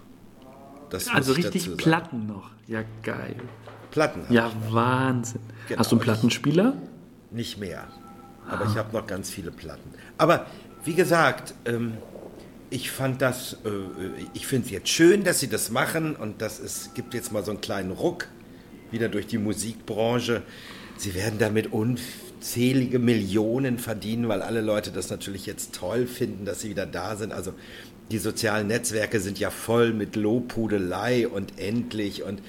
also 1.13 1.33
richtig 1.33 1.77
Platten 1.77 2.27
noch. 2.27 2.51
Ja, 2.67 2.83
geil. 3.03 3.37
Platten. 3.91 4.23
Ja, 4.31 4.51
Wahnsinn. 4.71 5.41
Genau. 5.69 5.81
Hast 5.81 5.93
du 5.93 5.97
einen 5.97 6.03
Plattenspieler? 6.03 6.75
Nicht 7.31 7.59
mehr. 7.59 7.89
Aber 8.49 8.65
ah. 8.65 8.69
ich 8.71 8.77
habe 8.77 8.97
noch 8.97 9.07
ganz 9.07 9.31
viele 9.31 9.51
Platten. 9.51 9.91
Aber 10.17 10.47
wie 10.85 10.95
gesagt, 10.95 11.55
ähm, 11.65 11.95
ich 12.71 12.91
fand 12.91 13.23
das, 13.23 13.55
äh, 13.65 13.69
ich 14.35 14.47
finde 14.47 14.67
es 14.67 14.73
jetzt 14.73 14.89
schön, 14.89 15.25
dass 15.25 15.41
sie 15.41 15.49
das 15.49 15.71
machen 15.71 16.17
und 16.17 16.43
das 16.43 16.59
ist, 16.59 16.95
gibt 16.95 17.15
jetzt 17.15 17.33
mal 17.33 17.45
so 17.45 17.51
einen 17.51 17.61
kleinen 17.61 17.91
Ruck 17.91 18.29
wieder 18.91 19.09
durch 19.09 19.27
die 19.27 19.39
Musikbranche. 19.39 20.43
Sie 20.97 21.15
werden 21.15 21.39
damit 21.39 21.73
unzählige 21.73 22.99
Millionen 22.99 23.79
verdienen, 23.79 24.29
weil 24.29 24.43
alle 24.43 24.61
Leute 24.61 24.91
das 24.91 25.11
natürlich 25.11 25.47
jetzt 25.47 25.75
toll 25.75 26.07
finden, 26.07 26.45
dass 26.45 26.61
sie 26.61 26.71
wieder 26.71 26.87
da 26.87 27.17
sind. 27.17 27.33
Also 27.33 27.55
die 28.11 28.19
sozialen 28.19 28.67
Netzwerke 28.67 29.21
sind 29.21 29.39
ja 29.39 29.51
voll 29.51 29.93
mit 29.93 30.17
Lobhudelei 30.17 31.29
und 31.29 31.59
endlich 31.59 32.23
und 32.23 32.41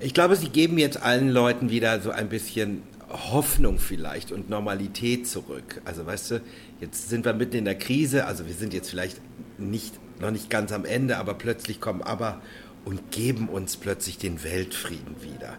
ich 0.00 0.14
glaube, 0.14 0.36
sie 0.36 0.48
geben 0.48 0.78
jetzt 0.78 1.02
allen 1.02 1.28
Leuten 1.28 1.70
wieder 1.70 2.00
so 2.00 2.10
ein 2.10 2.28
bisschen 2.28 2.82
Hoffnung 3.10 3.78
vielleicht 3.78 4.32
und 4.32 4.50
Normalität 4.50 5.26
zurück. 5.26 5.80
Also 5.84 6.04
weißt 6.06 6.30
du, 6.32 6.40
jetzt 6.80 7.08
sind 7.08 7.24
wir 7.24 7.32
mitten 7.32 7.56
in 7.56 7.64
der 7.64 7.78
Krise, 7.78 8.26
also 8.26 8.46
wir 8.46 8.54
sind 8.54 8.74
jetzt 8.74 8.90
vielleicht 8.90 9.20
nicht, 9.58 9.98
noch 10.20 10.30
nicht 10.30 10.50
ganz 10.50 10.72
am 10.72 10.84
Ende, 10.84 11.16
aber 11.16 11.34
plötzlich 11.34 11.80
kommen 11.80 12.02
aber 12.02 12.40
und 12.84 13.10
geben 13.10 13.48
uns 13.48 13.76
plötzlich 13.76 14.18
den 14.18 14.42
Weltfrieden 14.44 15.22
wieder. 15.22 15.56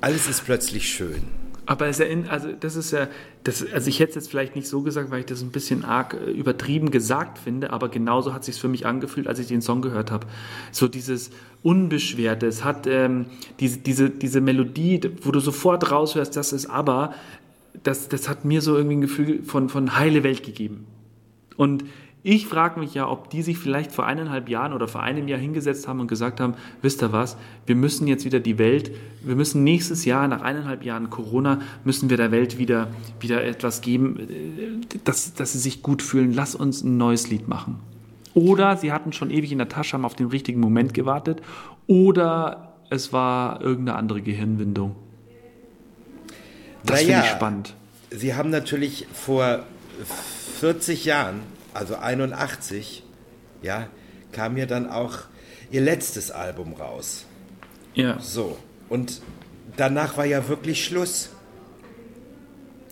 Alles 0.00 0.28
ist 0.28 0.44
plötzlich 0.44 0.88
schön. 0.92 1.22
Aber 1.66 1.88
es 1.88 1.98
in, 1.98 2.28
also 2.28 2.52
das 2.52 2.76
ist 2.76 2.92
ja, 2.92 3.08
das, 3.42 3.64
also 3.72 3.88
ich 3.88 3.98
hätte 3.98 4.10
es 4.10 4.14
jetzt 4.14 4.30
vielleicht 4.30 4.54
nicht 4.54 4.68
so 4.68 4.82
gesagt, 4.82 5.10
weil 5.10 5.20
ich 5.20 5.26
das 5.26 5.42
ein 5.42 5.50
bisschen 5.50 5.84
arg 5.84 6.14
äh, 6.14 6.30
übertrieben 6.30 6.92
gesagt 6.92 7.38
finde, 7.38 7.72
aber 7.72 7.88
genauso 7.88 8.32
hat 8.32 8.40
es 8.42 8.46
sich 8.46 8.60
für 8.60 8.68
mich 8.68 8.86
angefühlt, 8.86 9.26
als 9.26 9.40
ich 9.40 9.48
den 9.48 9.62
Song 9.62 9.82
gehört 9.82 10.12
habe. 10.12 10.28
So 10.70 10.86
dieses 10.86 11.30
Unbeschwerte, 11.64 12.46
es 12.46 12.62
hat 12.62 12.86
ähm, 12.86 13.26
diese, 13.58 13.78
diese, 13.78 14.10
diese 14.10 14.40
Melodie, 14.40 15.00
wo 15.22 15.32
du 15.32 15.40
sofort 15.40 15.90
raushörst, 15.90 16.36
das 16.36 16.52
ist 16.52 16.66
aber, 16.66 17.14
das, 17.82 18.08
das 18.08 18.28
hat 18.28 18.44
mir 18.44 18.62
so 18.62 18.76
irgendwie 18.76 18.96
ein 18.96 19.00
Gefühl 19.00 19.42
von, 19.42 19.68
von 19.68 19.98
heile 19.98 20.22
Welt 20.22 20.44
gegeben. 20.44 20.86
Und 21.56 21.84
ich 22.22 22.48
frage 22.48 22.80
mich 22.80 22.92
ja, 22.94 23.08
ob 23.08 23.30
die 23.30 23.42
sich 23.42 23.56
vielleicht 23.56 23.92
vor 23.92 24.04
eineinhalb 24.04 24.48
Jahren 24.48 24.72
oder 24.72 24.88
vor 24.88 25.02
einem 25.02 25.28
Jahr 25.28 25.38
hingesetzt 25.38 25.86
haben 25.86 26.00
und 26.00 26.08
gesagt 26.08 26.40
haben, 26.40 26.54
wisst 26.82 27.02
ihr 27.02 27.12
was, 27.12 27.36
wir 27.66 27.76
müssen 27.76 28.08
jetzt 28.08 28.24
wieder 28.24 28.40
die 28.40 28.58
Welt, 28.58 28.90
wir 29.22 29.36
müssen 29.36 29.62
nächstes 29.62 30.04
Jahr, 30.04 30.26
nach 30.26 30.42
eineinhalb 30.42 30.84
Jahren 30.84 31.08
Corona, 31.08 31.60
müssen 31.84 32.10
wir 32.10 32.16
der 32.16 32.32
Welt 32.32 32.58
wieder, 32.58 32.88
wieder 33.20 33.44
etwas 33.44 33.80
geben, 33.80 34.18
äh, 34.18 34.98
dass, 35.04 35.34
dass 35.34 35.52
sie 35.52 35.58
sich 35.58 35.82
gut 35.82 36.02
fühlen. 36.02 36.32
Lass 36.32 36.56
uns 36.56 36.82
ein 36.82 36.96
neues 36.96 37.30
Lied 37.30 37.46
machen. 37.46 37.78
Oder 38.34 38.76
sie 38.76 38.92
hatten 38.92 39.12
schon 39.12 39.30
ewig 39.30 39.52
in 39.52 39.58
der 39.58 39.68
Tasche, 39.68 39.94
haben 39.94 40.04
auf 40.04 40.16
den 40.16 40.26
richtigen 40.26 40.60
Moment 40.60 40.94
gewartet. 40.94 41.40
Oder 41.86 42.74
es 42.90 43.12
war 43.12 43.62
irgendeine 43.62 43.98
andere 43.98 44.20
Gehirnwindung. 44.20 44.96
Das 46.84 47.02
naja, 47.02 47.06
finde 47.06 47.20
ich 47.20 47.30
spannend. 47.32 47.74
Sie 48.10 48.34
haben 48.34 48.50
natürlich 48.50 49.06
vor 49.12 49.64
40 50.60 51.04
Jahren 51.04 51.40
also 51.76 51.96
81, 51.96 53.02
ja, 53.62 53.88
kam 54.32 54.56
ja 54.56 54.66
dann 54.66 54.88
auch 54.88 55.18
ihr 55.70 55.80
letztes 55.80 56.30
Album 56.30 56.74
raus. 56.74 57.24
Ja. 57.94 58.18
So. 58.20 58.58
Und 58.88 59.20
danach 59.76 60.16
war 60.16 60.24
ja 60.24 60.48
wirklich 60.48 60.84
Schluss. 60.84 61.30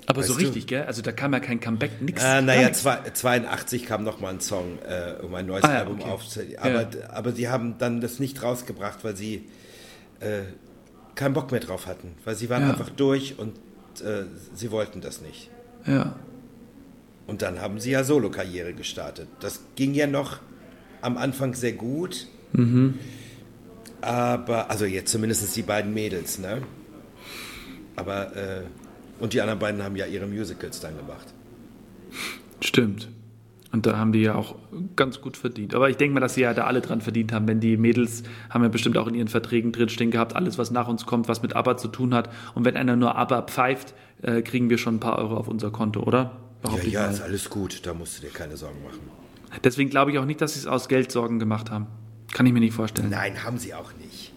Aber 0.06 0.20
weißt 0.20 0.28
so 0.28 0.34
richtig, 0.34 0.66
du? 0.66 0.74
gell? 0.74 0.84
Also 0.84 1.00
da 1.02 1.12
kam 1.12 1.32
ja 1.32 1.40
kein 1.40 1.60
Comeback, 1.60 2.02
nix. 2.02 2.22
Äh, 2.22 2.42
naja, 2.42 2.72
82 2.72 3.86
kam 3.86 4.04
noch 4.04 4.20
mal 4.20 4.34
ein 4.34 4.40
Song, 4.40 4.78
äh, 4.86 5.22
um 5.22 5.34
ein 5.34 5.46
neues 5.46 5.64
ah, 5.64 5.78
Album 5.78 6.00
okay. 6.00 6.10
aufzunehmen. 6.10 6.58
Aber, 6.58 6.82
ja. 6.82 7.10
aber 7.10 7.32
sie 7.32 7.48
haben 7.48 7.78
dann 7.78 8.00
das 8.00 8.18
nicht 8.18 8.42
rausgebracht, 8.42 9.02
weil 9.02 9.16
sie 9.16 9.46
äh, 10.20 10.42
keinen 11.14 11.32
Bock 11.32 11.52
mehr 11.52 11.60
drauf 11.60 11.86
hatten. 11.86 12.14
Weil 12.24 12.34
sie 12.34 12.50
waren 12.50 12.62
ja. 12.62 12.70
einfach 12.70 12.90
durch 12.90 13.38
und 13.38 13.56
äh, 14.02 14.24
sie 14.54 14.70
wollten 14.70 15.00
das 15.00 15.22
nicht. 15.22 15.48
Ja. 15.86 16.16
Und 17.26 17.42
dann 17.42 17.60
haben 17.60 17.80
sie 17.80 17.92
ja 17.92 18.04
Solo-Karriere 18.04 18.74
gestartet. 18.74 19.28
Das 19.40 19.64
ging 19.76 19.94
ja 19.94 20.06
noch 20.06 20.40
am 21.00 21.16
Anfang 21.16 21.54
sehr 21.54 21.72
gut. 21.72 22.26
Mhm. 22.52 22.94
Aber, 24.00 24.70
also 24.70 24.84
jetzt 24.84 25.10
zumindest 25.10 25.56
die 25.56 25.62
beiden 25.62 25.94
Mädels, 25.94 26.38
ne? 26.38 26.62
Aber, 27.96 28.36
äh, 28.36 28.62
und 29.20 29.32
die 29.32 29.40
anderen 29.40 29.58
beiden 29.58 29.82
haben 29.82 29.96
ja 29.96 30.06
ihre 30.06 30.26
Musicals 30.26 30.80
dann 30.80 30.96
gemacht. 30.96 31.32
Stimmt. 32.60 33.08
Und 33.72 33.86
da 33.86 33.98
haben 33.98 34.12
die 34.12 34.20
ja 34.20 34.36
auch 34.36 34.54
ganz 34.94 35.20
gut 35.20 35.36
verdient. 35.36 35.74
Aber 35.74 35.90
ich 35.90 35.96
denke 35.96 36.14
mal, 36.14 36.20
dass 36.20 36.34
sie 36.34 36.42
ja 36.42 36.54
da 36.54 36.64
alle 36.64 36.80
dran 36.80 37.00
verdient 37.00 37.32
haben. 37.32 37.48
Wenn 37.48 37.58
die 37.58 37.76
Mädels 37.76 38.22
haben 38.48 38.62
ja 38.62 38.68
bestimmt 38.68 38.96
auch 38.96 39.08
in 39.08 39.14
ihren 39.14 39.26
Verträgen 39.26 39.72
drinstehen 39.72 40.12
gehabt, 40.12 40.36
alles, 40.36 40.58
was 40.58 40.70
nach 40.70 40.86
uns 40.86 41.06
kommt, 41.06 41.26
was 41.26 41.42
mit 41.42 41.56
ABBA 41.56 41.76
zu 41.76 41.88
tun 41.88 42.14
hat. 42.14 42.30
Und 42.54 42.64
wenn 42.64 42.76
einer 42.76 42.94
nur 42.94 43.16
ABBA 43.16 43.42
pfeift, 43.42 43.94
äh, 44.22 44.42
kriegen 44.42 44.70
wir 44.70 44.78
schon 44.78 44.96
ein 44.96 45.00
paar 45.00 45.18
Euro 45.18 45.36
auf 45.36 45.48
unser 45.48 45.72
Konto, 45.72 46.02
oder? 46.04 46.36
Ja, 46.64 46.82
ja, 46.84 47.06
ist 47.06 47.20
alles 47.20 47.50
gut, 47.50 47.84
da 47.86 47.94
musst 47.94 48.18
du 48.18 48.22
dir 48.22 48.32
keine 48.32 48.56
Sorgen 48.56 48.82
machen. 48.82 49.00
Deswegen 49.62 49.90
glaube 49.90 50.10
ich 50.12 50.18
auch 50.18 50.24
nicht, 50.24 50.40
dass 50.40 50.54
sie 50.54 50.60
es 50.60 50.66
aus 50.66 50.88
Geldsorgen 50.88 51.38
gemacht 51.38 51.70
haben. 51.70 51.86
Kann 52.32 52.46
ich 52.46 52.52
mir 52.52 52.60
nicht 52.60 52.74
vorstellen. 52.74 53.10
Nein, 53.10 53.44
haben 53.44 53.58
sie 53.58 53.74
auch 53.74 53.92
nicht. 54.02 54.32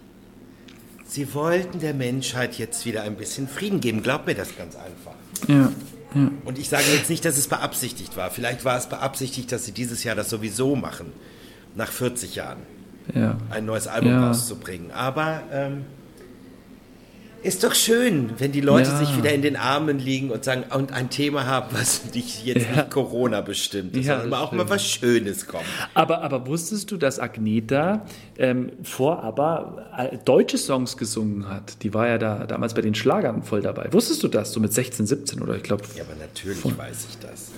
Sie 1.06 1.34
wollten 1.34 1.80
der 1.80 1.94
Menschheit 1.94 2.58
jetzt 2.58 2.86
wieder 2.86 3.04
ein 3.04 3.16
bisschen 3.16 3.48
Frieden 3.48 3.80
geben. 3.80 4.04
Glaub 4.04 4.28
mir 4.28 4.36
das 4.36 4.56
ganz 4.58 4.76
einfach. 4.76 5.14
Ja. 5.48 5.72
ja. 6.14 6.32
Und 6.46 6.60
ich 6.60 6.70
sage 6.70 6.84
jetzt 6.94 7.10
nicht, 7.10 7.24
dass 7.26 7.38
es 7.38 7.48
beabsichtigt 7.48 8.18
war. 8.18 8.30
Vielleicht 8.30 8.66
war 8.66 8.78
es 8.78 8.88
beabsichtigt, 8.88 9.52
dass 9.52 9.66
sie 9.66 9.72
dieses 9.72 10.04
Jahr 10.04 10.16
das 10.16 10.30
sowieso 10.30 10.76
machen. 10.76 11.14
Nach 11.76 11.90
40 11.92 12.36
Jahren. 12.36 12.60
Ja. 13.16 13.38
Ein 13.50 13.66
neues 13.66 13.88
Album 13.88 14.12
Ja. 14.12 14.28
rauszubringen. 14.28 14.92
Aber 14.92 15.42
ähm, 15.52 15.86
ist 17.44 17.64
doch 17.64 17.74
schön, 17.76 18.32
wenn 18.40 18.52
die 18.52 18.62
Leute 18.62 18.90
Ja. 18.90 18.98
sich 18.98 19.16
wieder 19.18 19.34
in 19.34 19.42
den 19.42 19.56
Armen 19.56 20.00
liegen 20.00 20.32
und 20.32 20.44
sagen, 20.44 20.64
und 20.74 20.92
ein 20.92 21.10
Thema 21.10 21.46
haben, 21.46 21.68
was 21.72 22.14
nicht 22.14 22.46
jetzt 22.46 22.66
Ja. 22.70 22.76
nicht 22.78 22.90
Corona 22.92 23.42
bestimmt 23.42 23.96
ist, 23.96 24.06
Ja, 24.08 24.20
sondern 24.22 24.40
auch 24.40 24.52
mal 24.52 24.58
stimmt. 24.66 24.70
was 24.72 24.86
Schönes 24.90 25.48
kommt. 25.48 25.64
Aber, 25.94 26.22
aber 26.24 26.48
wusstest 26.48 26.92
du, 26.92 26.98
dass 26.98 27.20
Agneta 27.20 28.06
ähm, 28.38 28.72
vor 28.84 29.24
aber 29.24 29.88
äh, 29.98 30.18
deutsche 30.26 30.58
Songs 30.58 30.98
gesungen 30.98 31.48
hat? 31.48 31.84
Die 31.84 31.94
war 31.94 32.08
ja 32.08 32.18
da 32.18 32.46
damals 32.46 32.74
bei 32.74 32.82
den 32.82 32.96
Schlagern 32.96 33.44
voll 33.44 33.62
dabei. 33.62 33.88
Wusstest 33.94 34.24
du 34.24 34.28
das? 34.28 34.52
So 34.52 34.60
mit 34.60 34.74
16, 34.74 35.06
17 35.06 35.42
oder 35.42 35.56
ich 35.56 35.64
glaube. 35.64 35.84
Ja, 35.96 36.04
aber 36.04 36.16
natürlich 36.20 36.64
weiß 36.78 37.08
ich 37.10 37.18
das. 37.20 37.52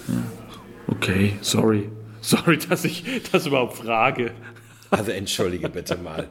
Okay, 0.87 1.33
sorry. 1.41 1.89
Sorry, 2.21 2.57
dass 2.69 2.83
ich 2.83 3.03
das 3.31 3.45
überhaupt 3.45 3.77
frage. 3.77 4.31
Also 4.91 5.11
entschuldige 5.11 5.69
bitte 5.69 5.97
mal. 5.97 6.29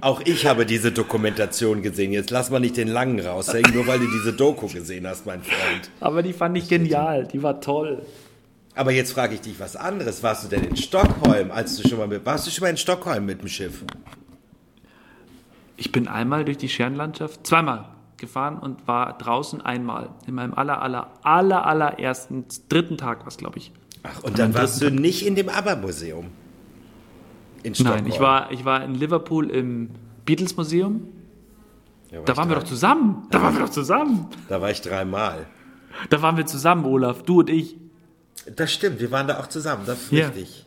Auch 0.00 0.20
ich 0.24 0.46
habe 0.46 0.64
diese 0.64 0.92
Dokumentation 0.92 1.82
gesehen. 1.82 2.12
Jetzt 2.12 2.30
lass 2.30 2.50
mal 2.50 2.60
nicht 2.60 2.76
den 2.76 2.88
Langen 2.88 3.18
raushängen, 3.18 3.74
nur 3.74 3.86
weil 3.86 3.98
du 3.98 4.06
diese 4.06 4.32
Doku 4.32 4.68
gesehen 4.68 5.06
hast, 5.06 5.26
mein 5.26 5.42
Freund. 5.42 5.90
Aber 6.00 6.22
die 6.22 6.32
fand 6.32 6.56
ich 6.56 6.68
genial. 6.68 7.26
Die 7.26 7.42
war 7.42 7.60
toll. 7.60 8.02
Aber 8.76 8.92
jetzt 8.92 9.12
frage 9.12 9.34
ich 9.34 9.40
dich 9.40 9.58
was 9.58 9.74
anderes. 9.74 10.22
Warst 10.22 10.44
du 10.44 10.48
denn 10.48 10.64
in 10.64 10.76
Stockholm, 10.76 11.50
als 11.50 11.76
du 11.76 11.88
schon 11.88 11.98
mal 11.98 12.06
mit, 12.06 12.24
warst 12.26 12.46
du 12.46 12.50
schon 12.50 12.62
mal 12.62 12.70
in 12.70 12.76
Stockholm 12.76 13.24
mit 13.24 13.40
dem 13.40 13.48
Schiff? 13.48 13.82
Ich 15.78 15.92
bin 15.92 16.08
einmal 16.08 16.44
durch 16.44 16.58
die 16.58 16.68
Scherenlandschaft, 16.68 17.46
zweimal 17.46 17.86
gefahren 18.18 18.58
und 18.58 18.86
war 18.86 19.16
draußen 19.18 19.60
einmal. 19.60 20.10
In 20.26 20.34
meinem 20.34 20.54
aller, 20.54 20.80
aller, 20.80 21.10
aller, 21.22 21.66
allerersten, 21.66 22.44
dritten 22.68 22.98
Tag 22.98 23.20
war 23.20 23.28
es, 23.28 23.36
glaube 23.36 23.58
ich. 23.58 23.72
Ach, 24.02 24.22
und 24.22 24.38
dann 24.38 24.54
warst 24.54 24.80
du 24.80 24.86
dritten 24.86 25.02
nicht 25.02 25.26
in 25.26 25.34
dem 25.34 25.48
ABBA-Museum? 25.48 26.26
In 27.66 27.74
Stockholm? 27.74 28.04
Nein, 28.04 28.12
ich 28.12 28.20
war, 28.20 28.52
ich 28.52 28.64
war 28.64 28.84
in 28.84 28.94
Liverpool 28.94 29.50
im 29.50 29.90
Beatles-Museum. 30.24 31.02
Ja, 32.10 32.18
war 32.18 32.24
Da 32.24 32.36
waren 32.36 32.48
wir 32.48 32.56
doch 32.56 32.62
zusammen. 32.64 33.26
Da 33.30 33.42
waren 33.42 33.54
wir 33.54 33.62
doch 33.64 33.70
zusammen. 33.70 34.28
Da 34.48 34.60
war 34.60 34.70
ich 34.70 34.80
dreimal. 34.80 35.46
Da 36.10 36.22
waren 36.22 36.36
wir 36.36 36.46
zusammen, 36.46 36.84
Olaf, 36.84 37.22
du 37.22 37.40
und 37.40 37.50
ich. 37.50 37.76
Das 38.54 38.72
stimmt, 38.72 39.00
wir 39.00 39.10
waren 39.10 39.26
da 39.26 39.40
auch 39.40 39.48
zusammen, 39.48 39.82
das 39.86 40.02
ist 40.04 40.12
Ja. 40.12 40.26
richtig. 40.28 40.66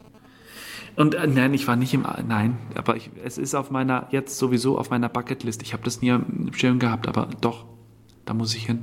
Und 0.97 1.15
äh, 1.15 1.27
nein, 1.27 1.53
ich 1.53 1.65
war 1.67 1.77
nicht 1.77 1.93
im. 1.93 2.05
Nein, 2.27 2.57
aber 2.75 2.97
ich, 2.97 3.09
es 3.23 3.37
ist 3.37 3.55
auf 3.55 3.71
meiner, 3.71 4.07
jetzt 4.11 4.37
sowieso 4.37 4.77
auf 4.77 4.89
meiner 4.89 5.07
Bucketlist. 5.07 5.61
Ich 5.61 5.71
habe 5.71 5.83
das 5.83 6.01
nie 6.01 6.09
im 6.09 6.51
Schirm 6.53 6.79
gehabt, 6.79 7.07
aber 7.07 7.29
doch, 7.39 7.65
da 8.25 8.33
muss 8.33 8.53
ich 8.53 8.65
hin. 8.65 8.81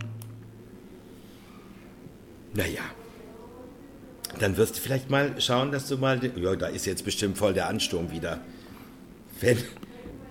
Naja. 2.55 2.81
Dann 4.39 4.57
wirst 4.57 4.77
du 4.77 4.81
vielleicht 4.81 5.11
mal 5.11 5.41
schauen, 5.41 5.73
dass 5.73 5.89
du 5.89 5.97
mal. 5.97 6.21
Ja, 6.37 6.57
da 6.57 6.67
ist 6.67 6.87
jetzt 6.87 7.05
bestimmt 7.05 7.39
voll 7.39 7.55
der 7.55 7.69
Ansturm 7.69 8.11
wieder. 8.11 8.41
Wenn. 9.41 9.59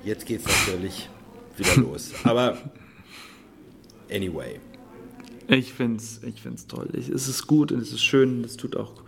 Jetzt 0.03 0.25
geht's 0.25 0.45
natürlich 0.45 1.09
wieder 1.57 1.75
los. 1.81 2.11
Aber. 2.23 2.57
Anyway. 4.11 4.59
Ich 5.47 5.73
finde 5.73 5.97
es 5.97 6.21
ich 6.23 6.41
find's 6.41 6.67
toll. 6.67 6.89
Ich, 6.93 7.09
es 7.09 7.27
ist 7.27 7.47
gut 7.47 7.71
und 7.71 7.79
es 7.79 7.91
ist 7.91 8.03
schön. 8.03 8.43
Es 8.43 8.57
tut 8.57 8.75
auch, 8.75 9.03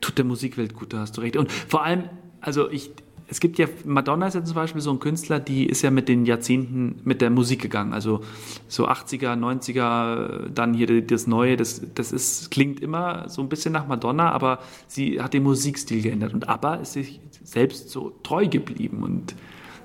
tut 0.00 0.18
der 0.18 0.24
Musikwelt 0.24 0.74
gut, 0.74 0.92
da 0.92 1.00
hast 1.00 1.16
du 1.16 1.20
recht. 1.20 1.36
Und 1.36 1.50
vor 1.50 1.84
allem, 1.84 2.08
also 2.40 2.70
ich, 2.70 2.90
es 3.32 3.40
gibt 3.40 3.58
ja, 3.58 3.66
Madonna 3.86 4.26
ist 4.26 4.34
ja 4.34 4.44
zum 4.44 4.54
Beispiel 4.54 4.82
so 4.82 4.90
ein 4.90 5.00
Künstler, 5.00 5.40
die 5.40 5.64
ist 5.64 5.80
ja 5.80 5.90
mit 5.90 6.06
den 6.06 6.26
Jahrzehnten 6.26 7.00
mit 7.02 7.22
der 7.22 7.30
Musik 7.30 7.62
gegangen. 7.62 7.94
Also 7.94 8.20
so 8.68 8.86
80er, 8.86 9.38
90er, 9.38 10.50
dann 10.50 10.74
hier 10.74 11.00
das 11.00 11.26
Neue, 11.26 11.56
das, 11.56 11.80
das 11.94 12.12
ist, 12.12 12.50
klingt 12.50 12.80
immer 12.80 13.30
so 13.30 13.40
ein 13.40 13.48
bisschen 13.48 13.72
nach 13.72 13.88
Madonna, 13.88 14.30
aber 14.32 14.58
sie 14.86 15.22
hat 15.22 15.32
den 15.32 15.44
Musikstil 15.44 16.02
geändert. 16.02 16.34
Und 16.34 16.46
ABBA 16.46 16.74
ist 16.74 16.92
sich 16.92 17.20
selbst 17.42 17.88
so 17.88 18.12
treu 18.22 18.48
geblieben 18.48 19.02
und 19.02 19.34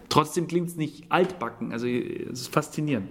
trotzdem 0.09 0.47
klingt 0.47 0.67
es 0.67 0.75
nicht 0.75 1.05
altbacken. 1.07 1.71
Also 1.71 1.87
es 1.87 2.41
ist 2.41 2.53
faszinierend. 2.53 3.07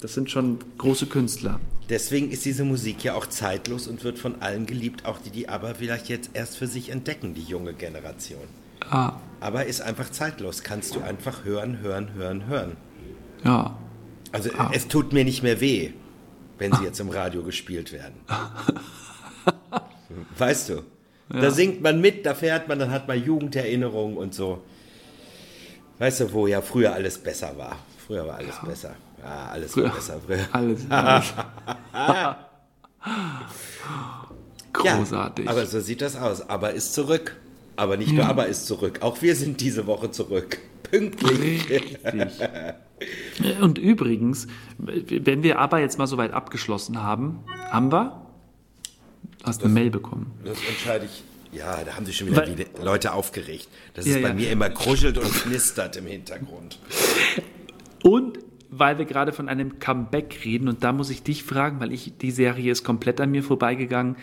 Das 0.00 0.14
sind 0.14 0.30
schon 0.30 0.58
große 0.78 1.06
Künstler. 1.06 1.58
Deswegen 1.88 2.30
ist 2.30 2.44
diese 2.44 2.62
Musik 2.62 3.02
ja 3.02 3.14
auch 3.14 3.26
zeitlos 3.26 3.88
und 3.88 4.04
wird 4.04 4.20
von 4.20 4.40
allen 4.40 4.66
geliebt, 4.66 5.04
auch 5.04 5.18
die, 5.18 5.30
die 5.30 5.48
aber 5.48 5.74
vielleicht 5.74 6.08
jetzt 6.08 6.30
erst 6.32 6.58
für 6.58 6.68
sich 6.68 6.90
entdecken, 6.90 7.34
die 7.34 7.42
junge 7.42 7.74
Generation. 7.74 8.59
Ah, 8.90 9.14
Aber 9.40 9.64
ist 9.66 9.80
einfach 9.80 10.10
zeitlos. 10.10 10.62
Kannst 10.62 10.94
du 10.96 11.00
einfach 11.00 11.44
hören, 11.44 11.78
hören, 11.80 12.12
hören, 12.14 12.46
hören. 12.46 12.76
ja. 13.44 13.76
Also 14.32 14.48
es 14.72 14.86
tut 14.86 15.12
mir 15.12 15.24
nicht 15.24 15.42
mehr 15.42 15.60
weh, 15.60 15.90
wenn 16.58 16.72
sie 16.72 16.84
jetzt 16.84 17.00
im 17.00 17.08
Radio 17.10 17.42
gespielt 17.42 17.90
werden. 17.92 18.14
Weißt 20.38 20.68
du? 20.68 20.82
Da 21.28 21.50
singt 21.50 21.82
man 21.82 22.00
mit, 22.00 22.24
da 22.26 22.34
fährt 22.34 22.68
man, 22.68 22.78
dann 22.78 22.90
hat 22.92 23.08
man 23.08 23.20
Jugenderinnerungen 23.22 24.16
und 24.16 24.32
so. 24.34 24.62
Weißt 25.98 26.20
du, 26.20 26.32
wo 26.32 26.46
ja 26.46 26.60
früher 26.60 26.92
alles 26.92 27.18
besser 27.18 27.56
war. 27.58 27.76
Früher 28.06 28.24
war 28.26 28.36
alles 28.36 28.54
besser. 28.64 28.94
Ja, 29.20 29.48
alles 29.50 29.76
war 29.76 29.84
Früher. 29.84 29.92
besser. 29.94 30.20
Früher. 30.24 30.48
Alles. 30.52 30.80
alles. 30.90 31.34
Ja, 31.92 32.48
Großartig. 34.72 35.48
aber 35.48 35.66
so 35.66 35.80
sieht 35.80 36.00
das 36.02 36.14
aus. 36.16 36.48
Aber 36.48 36.72
ist 36.72 36.94
zurück. 36.94 37.36
Aber 37.80 37.96
nicht 37.96 38.12
nur 38.12 38.26
aber 38.26 38.46
ist 38.46 38.66
zurück. 38.66 38.98
Auch 39.00 39.22
wir 39.22 39.34
sind 39.34 39.62
diese 39.62 39.86
Woche 39.86 40.10
zurück. 40.10 40.58
Pünktlich. 40.82 41.66
Richtig. 41.70 42.28
Und 43.62 43.78
übrigens, 43.78 44.46
wenn 44.76 45.42
wir 45.42 45.58
aber 45.58 45.80
jetzt 45.80 45.96
mal 45.96 46.06
soweit 46.06 46.32
abgeschlossen 46.34 47.02
haben, 47.02 47.38
haben 47.70 47.90
wir? 47.90 48.26
Du 49.38 49.46
hast 49.46 49.64
eine 49.64 49.72
Mail 49.72 49.88
bekommen. 49.88 50.30
Das 50.44 50.58
entscheide 50.68 51.06
ich. 51.06 51.22
Ja, 51.58 51.82
da 51.82 51.94
haben 51.96 52.04
sich 52.04 52.18
schon 52.18 52.26
wieder 52.26 52.42
Weil- 52.46 52.54
die 52.54 52.66
Leute 52.84 53.14
aufgeregt. 53.14 53.66
Dass 53.94 54.04
Ja, 54.04 54.16
es 54.16 54.22
bei 54.22 54.28
ja. 54.28 54.34
mir 54.34 54.50
immer 54.50 54.68
kruschelt 54.68 55.16
und 55.16 55.32
knistert 55.32 55.96
im 55.96 56.06
Hintergrund. 56.06 56.78
Weil 58.70 58.98
wir 58.98 59.04
gerade 59.04 59.32
von 59.32 59.48
einem 59.48 59.78
Comeback 59.78 60.40
reden, 60.44 60.68
und 60.68 60.84
da 60.84 60.92
muss 60.92 61.10
ich 61.10 61.22
dich 61.22 61.42
fragen, 61.42 61.80
weil 61.80 61.92
ich 61.92 62.16
die 62.18 62.30
Serie 62.30 62.70
ist 62.70 62.84
komplett 62.84 63.20
an 63.20 63.30
mir 63.30 63.42
vorbeigegangen. 63.42 64.16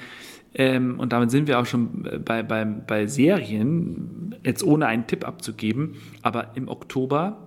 Ähm, 0.53 0.99
und 0.99 1.13
damit 1.13 1.31
sind 1.31 1.47
wir 1.47 1.59
auch 1.59 1.65
schon 1.65 2.05
äh, 2.05 2.17
bei, 2.17 2.43
bei, 2.43 2.65
bei 2.65 3.07
Serien, 3.07 4.35
jetzt 4.43 4.63
ohne 4.63 4.87
einen 4.87 5.05
Tipp 5.07 5.27
abzugeben. 5.27 5.95
Aber 6.21 6.55
im 6.55 6.67
Oktober 6.69 7.45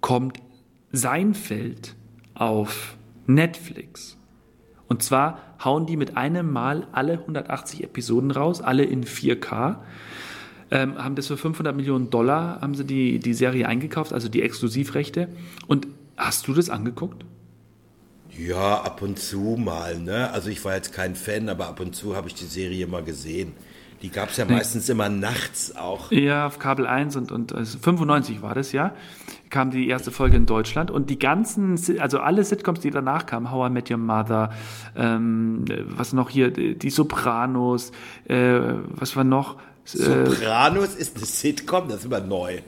kommt 0.00 0.38
Seinfeld 0.92 1.96
auf 2.34 2.96
Netflix. 3.26 4.16
Und 4.88 5.02
zwar 5.02 5.40
hauen 5.62 5.86
die 5.86 5.96
mit 5.96 6.16
einem 6.16 6.50
Mal 6.50 6.86
alle 6.92 7.14
180 7.14 7.84
Episoden 7.84 8.30
raus, 8.30 8.62
alle 8.62 8.84
in 8.84 9.04
4K. 9.04 9.76
Ähm, 10.70 11.02
haben 11.02 11.14
das 11.14 11.26
für 11.26 11.36
500 11.36 11.74
Millionen 11.74 12.10
Dollar, 12.10 12.60
haben 12.60 12.74
sie 12.74 12.84
die, 12.84 13.18
die 13.18 13.34
Serie 13.34 13.66
eingekauft, 13.68 14.12
also 14.12 14.28
die 14.28 14.42
Exklusivrechte. 14.42 15.28
Und 15.66 15.86
hast 16.18 16.46
du 16.48 16.54
das 16.54 16.68
angeguckt? 16.68 17.24
Ja, 18.36 18.82
ab 18.82 19.02
und 19.02 19.18
zu 19.18 19.56
mal, 19.58 19.98
ne? 19.98 20.30
Also 20.30 20.50
ich 20.50 20.64
war 20.64 20.74
jetzt 20.74 20.92
kein 20.92 21.14
Fan, 21.16 21.48
aber 21.48 21.66
ab 21.68 21.80
und 21.80 21.96
zu 21.96 22.14
habe 22.14 22.28
ich 22.28 22.34
die 22.34 22.44
Serie 22.44 22.86
mal 22.86 23.02
gesehen. 23.02 23.54
Die 24.02 24.10
gab 24.10 24.30
es 24.30 24.36
ja 24.36 24.44
meistens 24.44 24.88
immer 24.88 25.08
nachts 25.08 25.74
auch. 25.74 26.12
Ja, 26.12 26.46
auf 26.46 26.60
Kabel 26.60 26.86
1 26.86 27.16
und, 27.16 27.32
und 27.32 27.52
also 27.52 27.78
95 27.78 28.42
war 28.42 28.54
das 28.54 28.70
ja, 28.70 28.94
kam 29.50 29.72
die 29.72 29.88
erste 29.88 30.12
Folge 30.12 30.36
in 30.36 30.46
Deutschland 30.46 30.92
und 30.92 31.10
die 31.10 31.18
ganzen, 31.18 31.76
also 31.98 32.20
alle 32.20 32.44
Sitcoms, 32.44 32.78
die 32.78 32.90
danach 32.90 33.26
kamen, 33.26 33.50
How 33.50 33.68
I 33.68 33.72
Met 33.72 33.90
Your 33.90 33.96
Mother, 33.96 34.52
ähm, 34.94 35.64
was 35.88 36.12
noch 36.12 36.30
hier, 36.30 36.52
die 36.52 36.90
Sopranos, 36.90 37.90
äh, 38.28 38.60
was 38.90 39.16
war 39.16 39.24
noch? 39.24 39.56
Äh, 39.94 39.96
Sopranos 39.96 40.94
ist 40.94 41.16
eine 41.16 41.26
Sitcom, 41.26 41.88
das 41.88 41.98
ist 41.98 42.04
immer 42.04 42.20
neu. 42.20 42.60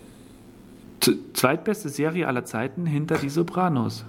Zweitbeste 1.32 1.88
Serie 1.88 2.26
aller 2.26 2.44
Zeiten 2.44 2.86
hinter 2.86 3.18
die 3.18 3.28
Sopranos. 3.30 4.04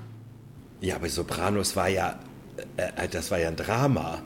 Ja, 0.81 0.95
aber 0.95 1.09
Sopranos 1.09 1.75
war 1.75 1.89
ja, 1.89 2.19
äh, 2.77 3.05
äh, 3.05 3.07
das 3.07 3.31
war 3.31 3.39
ja 3.39 3.47
ein 3.49 3.55
Drama. 3.55 4.21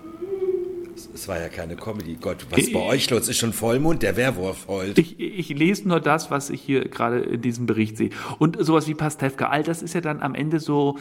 Es- 1.13 1.27
war 1.27 1.39
ja 1.39 1.49
keine 1.49 1.75
Comedy. 1.75 2.17
Gott, 2.19 2.45
was 2.49 2.59
ist 2.59 2.73
bei 2.73 2.79
euch 2.79 3.09
los? 3.09 3.27
Ist 3.27 3.37
schon 3.37 3.51
Vollmond? 3.53 4.01
Der 4.03 4.15
Werwolf 4.15 4.67
heult. 4.67 4.97
Ich, 4.97 5.19
ich 5.19 5.49
lese 5.49 5.87
nur 5.87 5.99
das, 5.99 6.31
was 6.31 6.49
ich 6.49 6.61
hier 6.61 6.87
gerade 6.87 7.19
in 7.19 7.41
diesem 7.41 7.65
Bericht 7.65 7.97
sehe. 7.97 8.09
Und 8.39 8.57
sowas 8.63 8.87
wie 8.87 8.93
Pastewka, 8.95 9.49
all 9.49 9.63
das 9.63 9.81
ist 9.81 9.93
ja 9.93 10.01
dann 10.01 10.21
am 10.21 10.33
Ende 10.35 10.59
so 10.61 10.97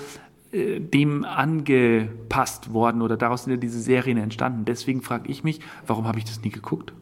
äh, 0.52 0.80
dem 0.80 1.24
angepasst 1.24 2.72
worden 2.72 3.02
oder 3.02 3.16
daraus 3.16 3.44
sind 3.44 3.52
ja 3.52 3.56
diese 3.56 3.80
Serien 3.80 4.18
entstanden. 4.18 4.64
Deswegen 4.64 5.02
frage 5.02 5.30
ich 5.30 5.44
mich, 5.44 5.60
warum 5.86 6.06
habe 6.08 6.18
ich 6.18 6.24
das 6.24 6.40
nie 6.42 6.50
geguckt? 6.50 6.92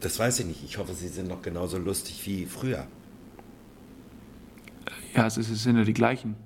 Das 0.00 0.18
weiß 0.18 0.40
ich 0.40 0.46
nicht. 0.46 0.64
Ich 0.64 0.76
hoffe, 0.78 0.92
sie 0.94 1.08
sind 1.08 1.28
noch 1.28 1.42
genauso 1.42 1.78
lustig 1.78 2.20
wie 2.26 2.44
früher. 2.46 2.86
Ja, 5.14 5.26
es, 5.26 5.36
ist, 5.36 5.50
es 5.50 5.62
sind 5.62 5.76
ja 5.76 5.84
die 5.84 5.94
gleichen. 5.94 6.36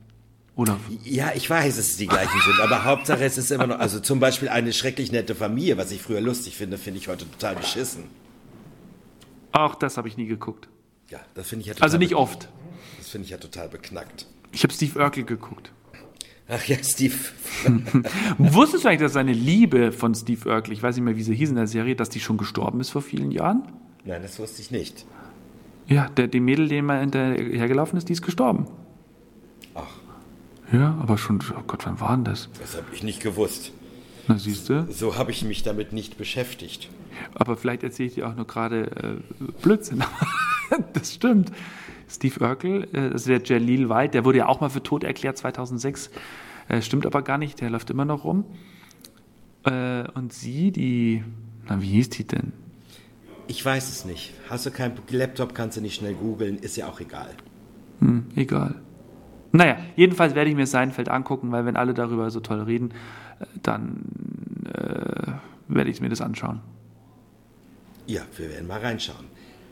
Oder? 0.54 0.78
Ja, 1.04 1.32
ich 1.34 1.48
weiß, 1.48 1.76
dass 1.76 1.88
es 1.88 1.96
die 1.96 2.06
gleichen 2.06 2.38
sind, 2.44 2.60
aber 2.60 2.84
Hauptsache 2.84 3.24
es 3.24 3.38
ist 3.38 3.50
immer 3.50 3.66
noch, 3.66 3.78
also 3.78 4.00
zum 4.00 4.20
Beispiel 4.20 4.50
eine 4.50 4.72
schrecklich 4.74 5.10
nette 5.10 5.34
Familie, 5.34 5.78
was 5.78 5.90
ich 5.92 6.02
früher 6.02 6.20
lustig 6.20 6.56
finde, 6.56 6.76
finde 6.76 7.00
ich 7.00 7.08
heute 7.08 7.30
total 7.30 7.56
beschissen. 7.56 8.04
Auch 9.52 9.74
das 9.74 9.96
habe 9.96 10.08
ich 10.08 10.16
nie 10.16 10.26
geguckt. 10.26 10.68
Ja, 11.08 11.20
das 11.34 11.48
finde 11.48 11.62
ich 11.62 11.68
ja 11.68 11.74
total 11.74 11.86
Also 11.86 11.98
nicht 11.98 12.14
oft. 12.14 12.48
Das 12.98 13.08
finde 13.08 13.24
ich 13.24 13.30
ja 13.30 13.38
total 13.38 13.68
beknackt. 13.68 14.26
Ich 14.52 14.62
habe 14.62 14.72
Steve 14.74 14.98
Urkel 14.98 15.24
geguckt. 15.24 15.72
Ach 16.48 16.64
ja, 16.66 16.76
Steve. 16.82 17.14
Wusstest 18.38 18.84
du 18.84 18.88
eigentlich, 18.88 19.00
dass 19.00 19.14
seine 19.14 19.32
Liebe 19.32 19.92
von 19.92 20.14
Steve 20.14 20.48
Urkel, 20.48 20.74
ich 20.74 20.82
weiß 20.82 20.96
nicht 20.96 21.04
mehr, 21.04 21.16
wie 21.16 21.22
sie 21.22 21.34
hieß 21.34 21.50
in 21.50 21.56
der 21.56 21.66
Serie, 21.66 21.96
dass 21.96 22.10
die 22.10 22.20
schon 22.20 22.36
gestorben 22.36 22.80
ist 22.80 22.90
vor 22.90 23.00
vielen 23.00 23.30
Jahren? 23.30 23.62
Nein, 24.04 24.22
das 24.22 24.38
wusste 24.38 24.60
ich 24.60 24.70
nicht. 24.70 25.06
Ja, 25.88 26.08
der, 26.08 26.28
die 26.28 26.40
Mädel, 26.40 26.68
dem 26.68 26.88
er 26.88 27.00
hinterhergelaufen 27.00 27.98
ist, 27.98 28.08
die 28.08 28.12
ist 28.12 28.22
gestorben. 28.22 28.66
Ach, 29.74 29.86
Ja, 30.72 30.96
aber 31.00 31.18
schon, 31.18 31.40
oh 31.56 31.62
Gott, 31.66 31.84
wann 31.86 32.00
war 32.00 32.16
denn 32.16 32.24
das? 32.24 32.48
das 32.58 32.76
habe 32.76 32.86
ich 32.92 33.02
nicht 33.02 33.22
gewusst. 33.22 33.72
Na, 34.28 34.38
siehst 34.38 34.68
du? 34.68 34.86
So 34.90 35.16
habe 35.16 35.32
ich 35.32 35.44
mich 35.44 35.62
damit 35.62 35.92
nicht 35.92 36.16
beschäftigt. 36.16 36.88
Aber 37.34 37.56
vielleicht 37.56 37.82
erzähle 37.82 38.08
ich 38.08 38.14
dir 38.14 38.28
auch 38.28 38.36
nur 38.36 38.46
gerade 38.46 39.20
äh, 39.40 39.52
Blödsinn. 39.62 40.04
das 40.92 41.14
stimmt. 41.14 41.50
Steve 42.08 42.40
Urkel, 42.40 42.88
äh, 42.92 43.12
also 43.12 43.30
der 43.30 43.42
Jalil 43.42 43.88
White, 43.88 44.12
der 44.12 44.24
wurde 44.24 44.38
ja 44.38 44.46
auch 44.46 44.60
mal 44.60 44.70
für 44.70 44.82
tot 44.82 45.02
erklärt 45.04 45.38
2006. 45.38 46.10
Äh, 46.68 46.82
stimmt 46.82 47.06
aber 47.06 47.22
gar 47.22 47.38
nicht, 47.38 47.60
der 47.60 47.70
läuft 47.70 47.90
immer 47.90 48.04
noch 48.04 48.24
rum. 48.24 48.44
Äh, 49.64 50.04
und 50.14 50.32
sie, 50.32 50.70
die, 50.70 51.24
na, 51.68 51.80
wie 51.82 51.88
hieß 51.88 52.10
die 52.10 52.26
denn? 52.26 52.52
Ich 53.52 53.62
weiß 53.62 53.90
es 53.90 54.06
nicht. 54.06 54.32
Hast 54.48 54.64
du 54.64 54.70
keinen 54.70 54.94
Laptop, 55.10 55.54
kannst 55.54 55.76
du 55.76 55.82
nicht 55.82 55.94
schnell 55.94 56.14
googeln, 56.14 56.56
ist 56.56 56.74
ja 56.78 56.88
auch 56.88 57.00
egal. 57.00 57.28
Hm, 58.00 58.24
egal. 58.34 58.76
Naja, 59.52 59.76
jedenfalls 59.94 60.34
werde 60.34 60.48
ich 60.48 60.56
mir 60.56 60.66
Seinfeld 60.66 61.10
angucken, 61.10 61.52
weil 61.52 61.66
wenn 61.66 61.76
alle 61.76 61.92
darüber 61.92 62.30
so 62.30 62.40
toll 62.40 62.62
reden, 62.62 62.92
äh, 63.40 63.44
dann 63.62 64.04
äh, 64.74 65.32
werde 65.68 65.90
ich 65.90 66.00
mir 66.00 66.08
das 66.08 66.22
anschauen. 66.22 66.60
Ja, 68.06 68.22
wir 68.38 68.48
werden 68.48 68.66
mal 68.66 68.80
reinschauen. 68.80 69.26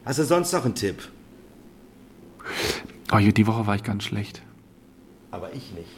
Hast 0.05 0.19
du 0.19 0.25
sonst 0.25 0.53
noch 0.53 0.67
einen 0.67 0.75
Tipp? 0.75 1.09
Oh, 3.11 3.17
die 3.19 3.47
Woche 3.47 3.67
war 3.67 3.77
ich 3.77 3.83
ganz 3.83 4.05
schlecht. 4.05 4.43
Aber 5.31 5.55
ich 5.55 5.73
nicht. 5.73 5.89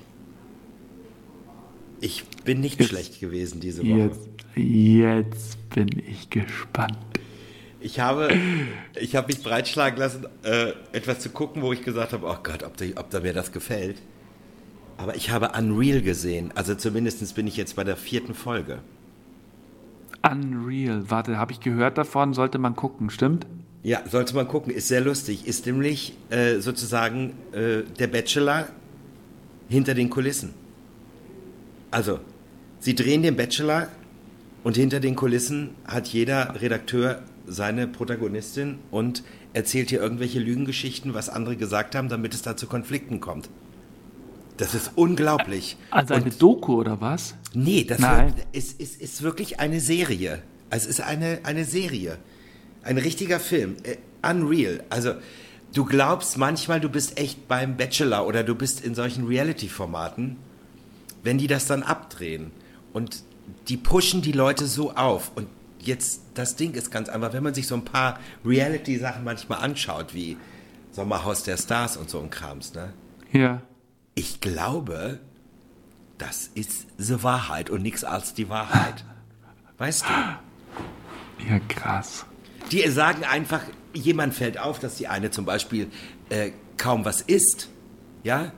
Ich 2.00 2.24
bin 2.44 2.60
nicht 2.60 2.78
Jetzt- 2.78 2.90
schlecht 2.90 3.18
gewesen 3.20 3.58
diese 3.58 3.82
Woche. 3.82 4.12
Jetzt, 4.14 4.28
jetzt 4.54 5.70
bin 5.70 5.88
ich 5.98 6.30
gespannt. 6.30 6.96
Ich 7.82 8.00
habe, 8.00 8.30
ich 9.00 9.16
habe 9.16 9.28
mich 9.28 9.42
breitschlagen 9.42 9.98
lassen, 9.98 10.26
äh, 10.44 10.72
etwas 10.92 11.20
zu 11.20 11.30
gucken, 11.30 11.62
wo 11.62 11.72
ich 11.72 11.82
gesagt 11.82 12.12
habe, 12.12 12.26
oh 12.26 12.36
Gott, 12.42 12.62
ob, 12.62 12.76
die, 12.76 12.96
ob 12.96 13.10
da 13.10 13.20
mir 13.20 13.32
das 13.32 13.52
gefällt. 13.52 13.96
Aber 14.96 15.16
ich 15.16 15.30
habe 15.30 15.52
Unreal 15.58 16.00
gesehen. 16.00 16.52
Also 16.54 16.74
zumindest 16.74 17.34
bin 17.34 17.46
ich 17.46 17.56
jetzt 17.56 17.76
bei 17.76 17.84
der 17.84 17.96
vierten 17.96 18.34
Folge. 18.34 18.78
Unreal. 20.22 21.10
Warte, 21.10 21.36
habe 21.38 21.52
ich 21.52 21.60
gehört 21.60 21.98
davon? 21.98 22.34
Sollte 22.34 22.58
man 22.58 22.76
gucken, 22.76 23.10
stimmt? 23.10 23.46
Ja, 23.82 24.02
sollte 24.08 24.34
man 24.36 24.46
gucken. 24.46 24.72
Ist 24.72 24.88
sehr 24.88 25.00
lustig. 25.00 25.46
Ist 25.46 25.66
nämlich 25.66 26.14
äh, 26.30 26.60
sozusagen 26.60 27.34
äh, 27.52 27.82
der 27.98 28.06
Bachelor 28.06 28.68
hinter 29.68 29.94
den 29.94 30.08
Kulissen. 30.08 30.54
Also, 31.90 32.20
sie 32.78 32.94
drehen 32.94 33.22
den 33.22 33.36
Bachelor 33.36 33.88
und 34.62 34.76
hinter 34.76 35.00
den 35.00 35.16
Kulissen 35.16 35.70
hat 35.84 36.06
jeder 36.06 36.60
Redakteur 36.60 37.22
seine 37.46 37.86
Protagonistin 37.86 38.78
und 38.90 39.22
erzählt 39.52 39.90
hier 39.90 40.00
irgendwelche 40.00 40.38
Lügengeschichten, 40.38 41.14
was 41.14 41.28
andere 41.28 41.56
gesagt 41.56 41.94
haben, 41.94 42.08
damit 42.08 42.34
es 42.34 42.42
da 42.42 42.56
zu 42.56 42.66
Konflikten 42.66 43.20
kommt. 43.20 43.48
Das 44.56 44.74
ist 44.74 44.92
unglaublich. 44.96 45.76
Also 45.90 46.14
eine 46.14 46.24
Und- 46.24 46.40
Doku 46.40 46.74
oder 46.74 47.00
was? 47.00 47.34
Nee, 47.54 47.84
das 47.84 47.98
Nein. 47.98 48.34
ist, 48.52 48.80
ist, 48.80 49.00
ist 49.00 49.22
wirklich 49.22 49.60
eine 49.60 49.80
Serie. 49.80 50.42
Also 50.70 50.88
es 50.88 50.98
ist 50.98 51.04
eine, 51.04 51.40
eine 51.42 51.64
Serie. 51.64 52.18
Ein 52.82 52.98
richtiger 52.98 53.40
Film. 53.40 53.76
Äh, 53.82 53.96
unreal. 54.26 54.82
Also 54.88 55.14
du 55.74 55.84
glaubst 55.84 56.38
manchmal, 56.38 56.80
du 56.80 56.88
bist 56.88 57.18
echt 57.18 57.48
beim 57.48 57.76
Bachelor 57.76 58.26
oder 58.26 58.42
du 58.44 58.54
bist 58.54 58.82
in 58.84 58.94
solchen 58.94 59.26
Reality-Formaten, 59.26 60.36
wenn 61.22 61.38
die 61.38 61.46
das 61.46 61.66
dann 61.66 61.82
abdrehen. 61.82 62.50
Und 62.92 63.22
die 63.68 63.76
pushen 63.76 64.22
die 64.22 64.32
Leute 64.32 64.66
so 64.66 64.92
auf. 64.92 65.32
Und 65.34 65.48
jetzt, 65.82 66.22
das 66.34 66.56
Ding 66.56 66.72
ist 66.74 66.90
ganz 66.90 67.08
einfach, 67.08 67.32
wenn 67.32 67.42
man 67.42 67.54
sich 67.54 67.66
so 67.66 67.74
ein 67.74 67.84
paar 67.84 68.18
Reality-Sachen 68.44 69.24
manchmal 69.24 69.60
anschaut, 69.60 70.14
wie 70.14 70.36
Sommerhaus 70.92 71.42
der 71.42 71.56
Stars 71.56 71.96
und 71.96 72.10
so 72.10 72.20
ein 72.20 72.30
Krams, 72.30 72.74
ne? 72.74 72.92
Ja. 73.32 73.62
Ich 74.14 74.40
glaube, 74.40 75.20
das 76.18 76.50
ist 76.54 76.86
die 76.98 77.22
Wahrheit 77.22 77.70
und 77.70 77.82
nichts 77.82 78.04
als 78.04 78.34
die 78.34 78.48
Wahrheit. 78.48 79.04
Weißt 79.78 80.04
du? 80.04 81.50
Ja, 81.50 81.58
krass. 81.68 82.26
Die 82.70 82.86
sagen 82.88 83.24
einfach, 83.24 83.62
jemand 83.94 84.34
fällt 84.34 84.58
auf, 84.58 84.78
dass 84.78 84.96
die 84.96 85.08
eine 85.08 85.30
zum 85.30 85.44
Beispiel 85.44 85.90
äh, 86.28 86.52
kaum 86.76 87.04
was 87.04 87.20
isst, 87.20 87.68
ja, 88.22 88.52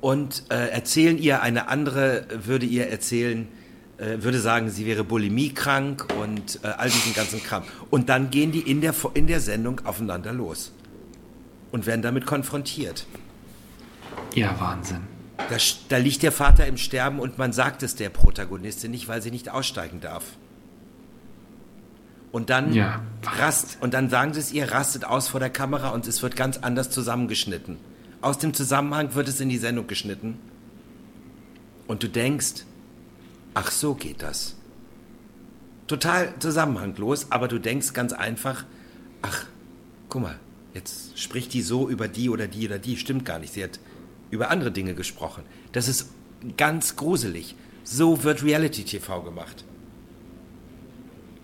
und 0.00 0.44
äh, 0.50 0.68
erzählen 0.68 1.18
ihr, 1.18 1.40
eine 1.42 1.68
andere 1.68 2.26
würde 2.30 2.66
ihr 2.66 2.88
erzählen, 2.88 3.48
äh, 3.48 3.63
würde 3.98 4.40
sagen, 4.40 4.70
sie 4.70 4.86
wäre 4.86 5.04
bulimiekrank 5.04 6.06
und 6.20 6.60
äh, 6.64 6.68
all 6.68 6.90
diesen 6.90 7.14
ganzen 7.14 7.42
Kram. 7.42 7.62
Und 7.90 8.08
dann 8.08 8.30
gehen 8.30 8.50
die 8.52 8.60
in 8.60 8.80
der, 8.80 8.94
in 9.14 9.26
der 9.26 9.40
Sendung 9.40 9.80
aufeinander 9.84 10.32
los 10.32 10.72
und 11.70 11.86
werden 11.86 12.02
damit 12.02 12.26
konfrontiert. 12.26 13.06
Ja, 14.34 14.58
Wahnsinn. 14.58 15.02
Da, 15.48 15.56
da 15.88 15.96
liegt 15.98 16.22
der 16.22 16.32
Vater 16.32 16.66
im 16.66 16.76
Sterben 16.76 17.18
und 17.20 17.38
man 17.38 17.52
sagt 17.52 17.82
es 17.82 17.94
der 17.96 18.08
Protagonistin 18.08 18.90
nicht, 18.90 19.08
weil 19.08 19.22
sie 19.22 19.30
nicht 19.30 19.50
aussteigen 19.50 20.00
darf. 20.00 20.24
Und 22.32 22.50
dann 22.50 22.72
Ja. 22.72 23.00
rast 23.24 23.78
und 23.80 23.94
dann 23.94 24.10
sagen 24.10 24.34
sie 24.34 24.40
es 24.40 24.52
ihr, 24.52 24.72
rastet 24.72 25.04
aus 25.04 25.28
vor 25.28 25.38
der 25.38 25.50
Kamera 25.50 25.90
und 25.90 26.06
es 26.08 26.20
wird 26.22 26.34
ganz 26.34 26.58
anders 26.58 26.90
zusammengeschnitten. 26.90 27.76
Aus 28.20 28.38
dem 28.38 28.54
Zusammenhang 28.54 29.14
wird 29.14 29.28
es 29.28 29.40
in 29.40 29.48
die 29.48 29.58
Sendung 29.58 29.86
geschnitten. 29.86 30.38
Und 31.86 32.02
du 32.02 32.08
denkst, 32.08 32.64
ach 33.54 33.70
so 33.70 33.94
geht 33.94 34.22
das. 34.22 34.56
Total 35.86 36.34
zusammenhanglos, 36.38 37.30
aber 37.30 37.48
du 37.48 37.58
denkst 37.58 37.92
ganz 37.92 38.12
einfach, 38.12 38.64
ach, 39.22 39.46
guck 40.08 40.22
mal, 40.22 40.38
jetzt 40.72 41.18
spricht 41.18 41.52
die 41.52 41.62
so 41.62 41.88
über 41.88 42.08
die 42.08 42.30
oder 42.30 42.46
die 42.46 42.66
oder 42.66 42.78
die, 42.78 42.96
stimmt 42.96 43.24
gar 43.24 43.38
nicht. 43.38 43.52
Sie 43.52 43.62
hat 43.62 43.78
über 44.30 44.50
andere 44.50 44.72
Dinge 44.72 44.94
gesprochen. 44.94 45.44
Das 45.72 45.88
ist 45.88 46.10
ganz 46.56 46.96
gruselig. 46.96 47.54
So 47.84 48.24
wird 48.24 48.42
Reality 48.42 48.84
TV 48.84 49.22
gemacht. 49.22 49.64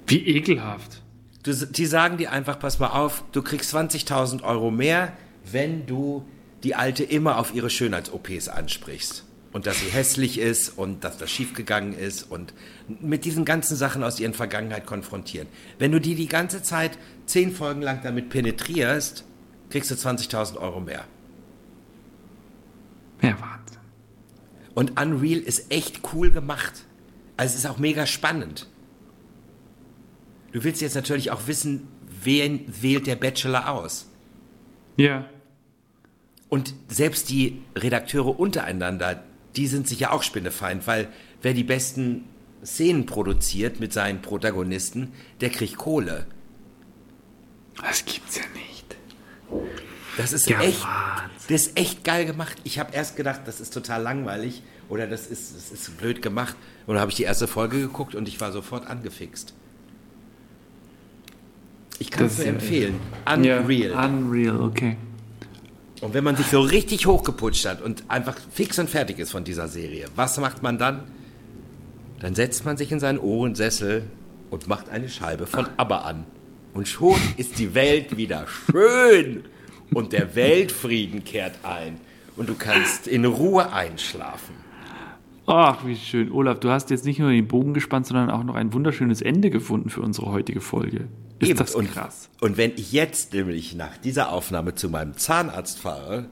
Wie 0.06 0.26
ekelhaft. 0.26 1.02
Du, 1.42 1.54
die 1.54 1.86
sagen 1.86 2.16
dir 2.16 2.32
einfach, 2.32 2.58
pass 2.58 2.78
mal 2.78 2.88
auf, 2.88 3.24
du 3.32 3.42
kriegst 3.42 3.74
20.000 3.74 4.42
Euro 4.42 4.70
mehr, 4.70 5.12
wenn 5.50 5.86
du 5.86 6.26
die 6.64 6.74
Alte 6.74 7.04
immer 7.04 7.38
auf 7.38 7.54
ihre 7.54 7.70
Schönheits-OPs 7.70 8.48
ansprichst. 8.48 9.24
Und 9.52 9.66
dass 9.66 9.80
sie 9.80 9.86
hässlich 9.86 10.38
ist 10.38 10.78
und 10.78 11.02
dass 11.02 11.18
das 11.18 11.30
schiefgegangen 11.30 11.92
ist 11.92 12.22
und 12.30 12.54
mit 13.00 13.24
diesen 13.24 13.44
ganzen 13.44 13.76
Sachen 13.76 14.04
aus 14.04 14.20
ihren 14.20 14.32
Vergangenheit 14.32 14.86
konfrontieren. 14.86 15.48
Wenn 15.78 15.90
du 15.90 16.00
die 16.00 16.14
die 16.14 16.28
ganze 16.28 16.62
Zeit 16.62 16.98
zehn 17.26 17.52
Folgen 17.52 17.82
lang 17.82 18.00
damit 18.04 18.28
penetrierst, 18.30 19.24
kriegst 19.70 19.90
du 19.90 19.94
20.000 19.94 20.56
Euro 20.56 20.80
mehr. 20.80 21.04
Ja, 23.22 23.30
Wahnsinn. 23.40 23.78
Und 24.74 25.00
Unreal 25.00 25.40
ist 25.40 25.70
echt 25.72 26.00
cool 26.12 26.30
gemacht. 26.30 26.84
Also 27.36 27.54
es 27.54 27.64
ist 27.64 27.66
auch 27.66 27.78
mega 27.78 28.06
spannend. 28.06 28.68
Du 30.52 30.64
willst 30.64 30.80
jetzt 30.80 30.94
natürlich 30.94 31.30
auch 31.30 31.46
wissen, 31.46 31.88
wen 32.22 32.64
wählt 32.66 33.06
der 33.06 33.16
Bachelor 33.16 33.70
aus? 33.70 34.08
Ja. 34.96 35.26
Und 36.48 36.74
selbst 36.88 37.30
die 37.30 37.62
Redakteure 37.76 38.38
untereinander, 38.38 39.22
die 39.56 39.66
sind 39.66 39.88
sich 39.88 40.00
ja 40.00 40.12
auch 40.12 40.22
spinnefeind, 40.22 40.86
weil 40.86 41.08
wer 41.42 41.54
die 41.54 41.64
besten 41.64 42.24
Szenen 42.64 43.06
produziert 43.06 43.80
mit 43.80 43.92
seinen 43.92 44.22
Protagonisten, 44.22 45.12
der 45.40 45.50
kriegt 45.50 45.76
Kohle. 45.76 46.26
Das 47.82 48.04
gibt's 48.04 48.36
ja 48.36 48.42
nicht. 48.54 48.96
Das 50.16 50.32
ist 50.32 50.48
Ja, 50.48 50.60
echt, 50.60 50.82
Wahnsinn. 50.82 51.30
das 51.48 51.66
ist 51.68 51.78
echt 51.78 52.04
geil 52.04 52.26
gemacht. 52.26 52.56
Ich 52.64 52.78
habe 52.78 52.92
erst 52.94 53.16
gedacht, 53.16 53.42
das 53.46 53.60
ist 53.60 53.72
total 53.72 54.02
langweilig 54.02 54.62
oder 54.88 55.06
das 55.06 55.26
ist, 55.26 55.54
das 55.56 55.70
ist 55.70 55.96
blöd 55.98 56.20
gemacht. 56.20 56.56
Und 56.86 56.94
dann 56.94 57.00
habe 57.00 57.10
ich 57.10 57.16
die 57.16 57.22
erste 57.22 57.46
Folge 57.46 57.80
geguckt 57.80 58.14
und 58.14 58.28
ich 58.28 58.40
war 58.40 58.52
sofort 58.52 58.86
angefixt. 58.86 59.54
Ich 61.98 62.10
kann 62.10 62.26
es 62.26 62.38
nur 62.38 62.46
empfehlen. 62.46 62.98
Unreal. 63.26 63.90
Ja, 63.90 64.04
unreal, 64.06 64.60
okay. 64.60 64.96
Und 66.00 66.14
wenn 66.14 66.24
man 66.24 66.36
sich 66.36 66.46
so 66.46 66.60
richtig 66.60 67.06
hochgeputscht 67.06 67.66
hat 67.66 67.82
und 67.82 68.04
einfach 68.08 68.36
fix 68.50 68.78
und 68.78 68.88
fertig 68.88 69.18
ist 69.18 69.32
von 69.32 69.44
dieser 69.44 69.68
Serie, 69.68 70.06
was 70.16 70.38
macht 70.38 70.62
man 70.62 70.78
dann? 70.78 71.02
Dann 72.20 72.34
setzt 72.34 72.64
man 72.64 72.76
sich 72.76 72.90
in 72.90 73.00
seinen 73.00 73.18
Ohrensessel 73.18 74.04
und 74.50 74.66
macht 74.66 74.88
eine 74.88 75.08
Scheibe 75.08 75.46
von 75.46 75.68
ABBA 75.76 75.98
an. 75.98 76.24
Und 76.72 76.88
schon 76.88 77.18
ist 77.36 77.58
die 77.58 77.74
Welt 77.74 78.16
wieder 78.16 78.46
schön 78.46 79.44
und 79.92 80.12
der 80.12 80.34
Weltfrieden 80.34 81.24
kehrt 81.24 81.64
ein 81.64 81.98
und 82.36 82.48
du 82.48 82.54
kannst 82.54 83.06
in 83.06 83.24
Ruhe 83.24 83.72
einschlafen. 83.72 84.54
Ach, 85.52 85.84
wie 85.84 85.96
schön. 85.96 86.30
Olaf, 86.30 86.60
du 86.60 86.70
hast 86.70 86.90
jetzt 86.90 87.04
nicht 87.04 87.18
nur 87.18 87.30
den 87.30 87.48
Bogen 87.48 87.74
gespannt, 87.74 88.06
sondern 88.06 88.30
auch 88.30 88.44
noch 88.44 88.54
ein 88.54 88.72
wunderschönes 88.72 89.20
Ende 89.20 89.50
gefunden 89.50 89.90
für 89.90 90.00
unsere 90.00 90.30
heutige 90.30 90.60
Folge. 90.60 91.08
Ist 91.40 91.48
Eben. 91.50 91.58
das 91.58 91.74
und, 91.74 91.90
krass? 91.92 92.30
Und 92.40 92.56
wenn 92.56 92.72
ich 92.76 92.92
jetzt 92.92 93.32
nämlich 93.34 93.74
nach 93.74 93.96
dieser 93.96 94.30
Aufnahme 94.30 94.74
zu 94.74 94.88
meinem 94.90 95.16
Zahnarzt 95.16 95.78
fahre, 95.80 96.26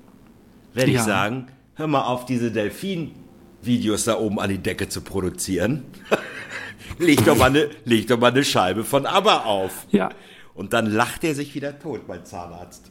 werde 0.75 0.91
Ja. 0.93 0.99
ich 1.01 1.05
sagen, 1.05 1.47
hör 1.75 1.87
mal 1.89 2.03
auf, 2.03 2.27
diese 2.27 2.53
Delfin-Videos 2.53 4.05
da 4.05 4.19
oben 4.19 4.39
an 4.39 4.51
die 4.51 4.59
Decke 4.59 4.89
zu 4.89 5.01
produzieren. 5.01 5.83
leg, 6.99 7.25
doch 7.25 7.37
mal 7.37 7.47
eine, 7.51 7.71
leg 7.85 8.07
doch 8.07 8.19
mal 8.21 8.31
eine 8.31 8.45
Scheibe 8.45 8.85
von 8.85 9.05
ABBA 9.07 9.39
auf. 9.45 9.87
Ja, 9.91 10.11
Und 10.55 10.73
dann 10.75 10.87
lacht 10.87 11.25
er 11.25 11.35
sich 11.35 11.55
wieder 11.55 11.79
tot, 11.79 12.03
mein 12.07 12.25
Zahnarzt. 12.25 12.91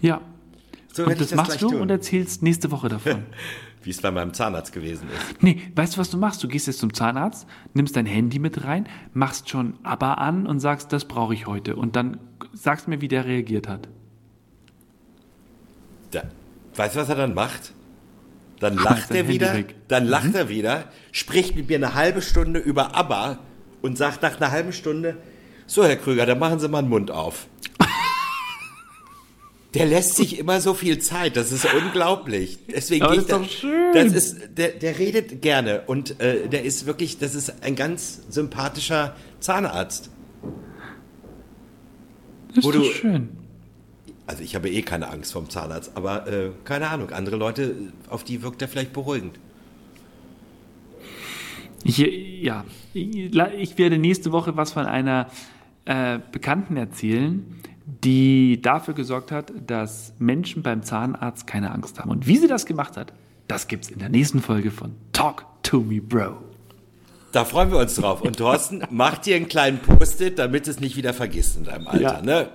ja. 0.00 0.20
So 0.92 1.02
Und 1.06 1.10
das 1.20 1.30
das 1.30 1.34
machst 1.34 1.60
du 1.60 1.70
tun. 1.70 1.80
und 1.80 1.90
erzählst 1.90 2.44
nächste 2.44 2.70
Woche 2.70 2.88
davon. 2.88 3.24
Wie 3.84 3.90
es 3.90 4.00
bei 4.00 4.10
meinem 4.10 4.32
Zahnarzt 4.32 4.72
gewesen 4.72 5.08
ist. 5.08 5.42
Nee, 5.42 5.60
weißt 5.74 5.94
du, 5.96 6.00
was 6.00 6.10
du 6.10 6.16
machst? 6.16 6.42
Du 6.42 6.48
gehst 6.48 6.66
jetzt 6.66 6.78
zum 6.78 6.94
Zahnarzt, 6.94 7.46
nimmst 7.74 7.96
dein 7.96 8.06
Handy 8.06 8.38
mit 8.38 8.64
rein, 8.64 8.88
machst 9.12 9.50
schon 9.50 9.74
ABBA 9.82 10.14
an 10.14 10.46
und 10.46 10.60
sagst, 10.60 10.92
das 10.92 11.04
brauche 11.04 11.34
ich 11.34 11.46
heute. 11.46 11.76
Und 11.76 11.94
dann 11.94 12.18
sagst 12.54 12.88
mir, 12.88 13.00
wie 13.00 13.08
der 13.08 13.26
reagiert 13.26 13.68
hat. 13.68 13.88
Da, 16.10 16.22
weißt 16.76 16.96
du, 16.96 17.00
was 17.00 17.08
er 17.08 17.16
dann 17.16 17.34
macht? 17.34 17.72
Dann 18.60 18.76
lacht 18.76 19.10
er 19.10 19.18
Handy 19.18 19.34
wieder, 19.34 19.54
weg. 19.54 19.74
dann 19.88 20.06
lacht 20.06 20.34
er 20.34 20.48
wieder, 20.48 20.84
spricht 21.12 21.56
mit 21.56 21.68
mir 21.68 21.76
eine 21.76 21.94
halbe 21.94 22.22
Stunde 22.22 22.60
über 22.60 22.96
ABBA 22.96 23.38
und 23.82 23.98
sagt 23.98 24.22
nach 24.22 24.40
einer 24.40 24.50
halben 24.50 24.72
Stunde, 24.72 25.18
so 25.66 25.84
Herr 25.84 25.96
Krüger, 25.96 26.24
dann 26.24 26.38
machen 26.38 26.58
Sie 26.58 26.68
mal 26.68 26.82
den 26.82 26.88
Mund 26.88 27.10
auf. 27.10 27.48
Der 29.74 29.86
lässt 29.86 30.16
sich 30.16 30.38
immer 30.38 30.60
so 30.60 30.72
viel 30.74 30.98
Zeit, 31.00 31.36
das 31.36 31.50
ist 31.52 31.66
unglaublich. 31.74 32.58
Deswegen 32.72 33.04
Aber 33.04 33.14
das 33.14 33.24
ist 33.24 33.32
da- 33.32 33.38
doch 33.38 33.48
schön. 33.48 33.92
Das 33.94 34.12
ist, 34.12 34.36
der, 34.56 34.68
der 34.68 34.98
redet 34.98 35.42
gerne 35.42 35.82
und 35.86 36.20
äh, 36.20 36.48
der 36.48 36.64
ist 36.64 36.86
wirklich, 36.86 37.18
das 37.18 37.34
ist 37.34 37.62
ein 37.62 37.74
ganz 37.74 38.22
sympathischer 38.30 39.16
Zahnarzt. 39.40 40.10
Das 42.48 42.58
ist 42.58 42.64
doch 42.64 42.72
du- 42.72 42.84
schön. 42.84 43.28
Also 44.26 44.42
ich 44.42 44.54
habe 44.54 44.70
eh 44.70 44.80
keine 44.82 45.08
Angst 45.10 45.32
vom 45.32 45.50
Zahnarzt, 45.50 45.92
aber 45.96 46.26
äh, 46.26 46.50
keine 46.64 46.88
Ahnung, 46.88 47.10
andere 47.10 47.36
Leute, 47.36 47.74
auf 48.08 48.24
die 48.24 48.42
wirkt 48.42 48.62
er 48.62 48.68
vielleicht 48.68 48.92
beruhigend. 48.94 49.38
Ich, 51.84 51.98
ja, 51.98 52.64
ich 52.94 53.76
werde 53.76 53.98
nächste 53.98 54.32
Woche 54.32 54.56
was 54.56 54.72
von 54.72 54.86
einer 54.86 55.28
äh, 55.84 56.18
Bekannten 56.32 56.78
erzählen, 56.78 57.44
die 57.86 58.60
dafür 58.62 58.94
gesorgt 58.94 59.30
hat, 59.30 59.52
dass 59.66 60.14
Menschen 60.18 60.62
beim 60.62 60.82
Zahnarzt 60.82 61.46
keine 61.46 61.70
Angst 61.70 61.98
haben. 61.98 62.10
Und 62.10 62.26
wie 62.26 62.38
sie 62.38 62.48
das 62.48 62.66
gemacht 62.66 62.96
hat, 62.96 63.12
das 63.48 63.68
gibt's 63.68 63.90
in 63.90 63.98
der 63.98 64.08
nächsten 64.08 64.40
Folge 64.40 64.70
von 64.70 64.94
Talk 65.12 65.44
to 65.62 65.80
Me 65.80 66.00
Bro. 66.00 66.36
Da 67.32 67.44
freuen 67.44 67.70
wir 67.70 67.78
uns 67.78 67.96
drauf. 67.96 68.22
Und 68.22 68.36
Thorsten, 68.36 68.82
mach 68.90 69.18
dir 69.18 69.36
einen 69.36 69.48
kleinen 69.48 69.78
Post-it, 69.78 70.38
damit 70.38 70.68
es 70.68 70.80
nicht 70.80 70.96
wieder 70.96 71.12
vergisst 71.12 71.56
in 71.56 71.64
deinem 71.64 71.88
Alter. 71.88 72.00
Ja. 72.00 72.22
Ne? 72.22 72.48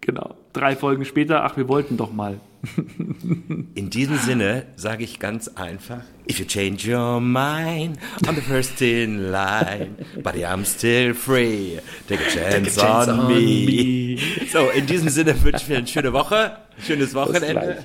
Genau. 0.00 0.34
Drei 0.54 0.76
Folgen 0.76 1.04
später, 1.04 1.44
ach, 1.44 1.56
wir 1.56 1.66
wollten 1.66 1.96
doch 1.96 2.12
mal. 2.12 2.38
In 3.74 3.90
diesem 3.90 4.16
Sinne 4.18 4.66
sage 4.76 5.02
ich 5.02 5.18
ganz 5.18 5.48
einfach, 5.48 6.02
if 6.30 6.38
you 6.38 6.44
change 6.44 6.88
your 6.88 7.20
mind 7.20 7.98
on 8.28 8.36
the 8.36 8.40
first 8.40 8.80
in 8.80 9.32
line, 9.32 9.96
but 10.22 10.34
I'm 10.36 10.64
still 10.64 11.12
free, 11.12 11.80
take 12.08 12.20
a 12.24 12.30
chance, 12.30 12.76
chance 12.76 13.10
on, 13.10 13.18
on 13.20 13.26
me. 13.26 13.66
me. 13.66 14.18
So, 14.52 14.70
in 14.70 14.86
diesem 14.86 15.08
Sinne 15.08 15.34
wünsche 15.42 15.64
ich 15.64 15.68
mir 15.68 15.78
eine 15.78 15.88
schöne 15.88 16.12
Woche, 16.12 16.56
schönes 16.78 17.14
Wochenende. 17.14 17.84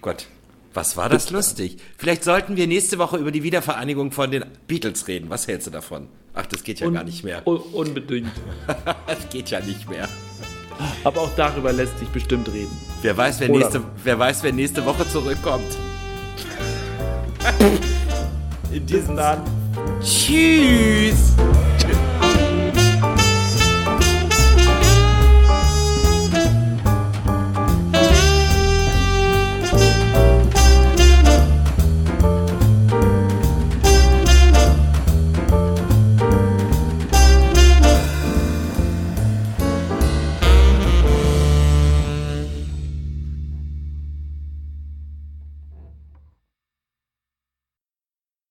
Gott, 0.00 0.28
was 0.72 0.96
war 0.96 1.10
das 1.10 1.30
lustig. 1.30 1.76
Vielleicht 1.98 2.24
sollten 2.24 2.56
wir 2.56 2.66
nächste 2.66 2.96
Woche 2.96 3.18
über 3.18 3.32
die 3.32 3.42
Wiedervereinigung 3.42 4.12
von 4.12 4.30
den 4.30 4.46
Beatles 4.66 5.08
reden. 5.08 5.28
Was 5.28 5.46
hältst 5.46 5.66
du 5.66 5.70
davon? 5.70 6.08
Ach, 6.32 6.46
das 6.46 6.64
geht 6.64 6.80
ja 6.80 6.88
gar 6.88 7.04
nicht 7.04 7.22
mehr. 7.22 7.46
Un 7.46 7.58
unbedingt. 7.58 8.32
Das 9.06 9.28
geht 9.28 9.50
ja 9.50 9.60
nicht 9.60 9.90
mehr. 9.90 10.08
Aber 11.04 11.22
auch 11.22 11.30
darüber 11.36 11.72
lässt 11.72 11.98
sich 11.98 12.08
bestimmt 12.08 12.48
reden. 12.52 12.76
Wer 13.02 13.16
weiß, 13.16 13.40
wer 13.40 13.50
Oder- 13.50 13.58
nächste, 13.60 13.82
wer 14.04 14.18
weiß, 14.18 14.42
wer 14.42 14.52
nächste 14.52 14.84
Woche 14.84 15.08
zurückkommt. 15.08 15.76
In 18.72 18.86
diesem 18.86 19.16
dann. 19.16 19.40
Tschüss. 20.02 21.34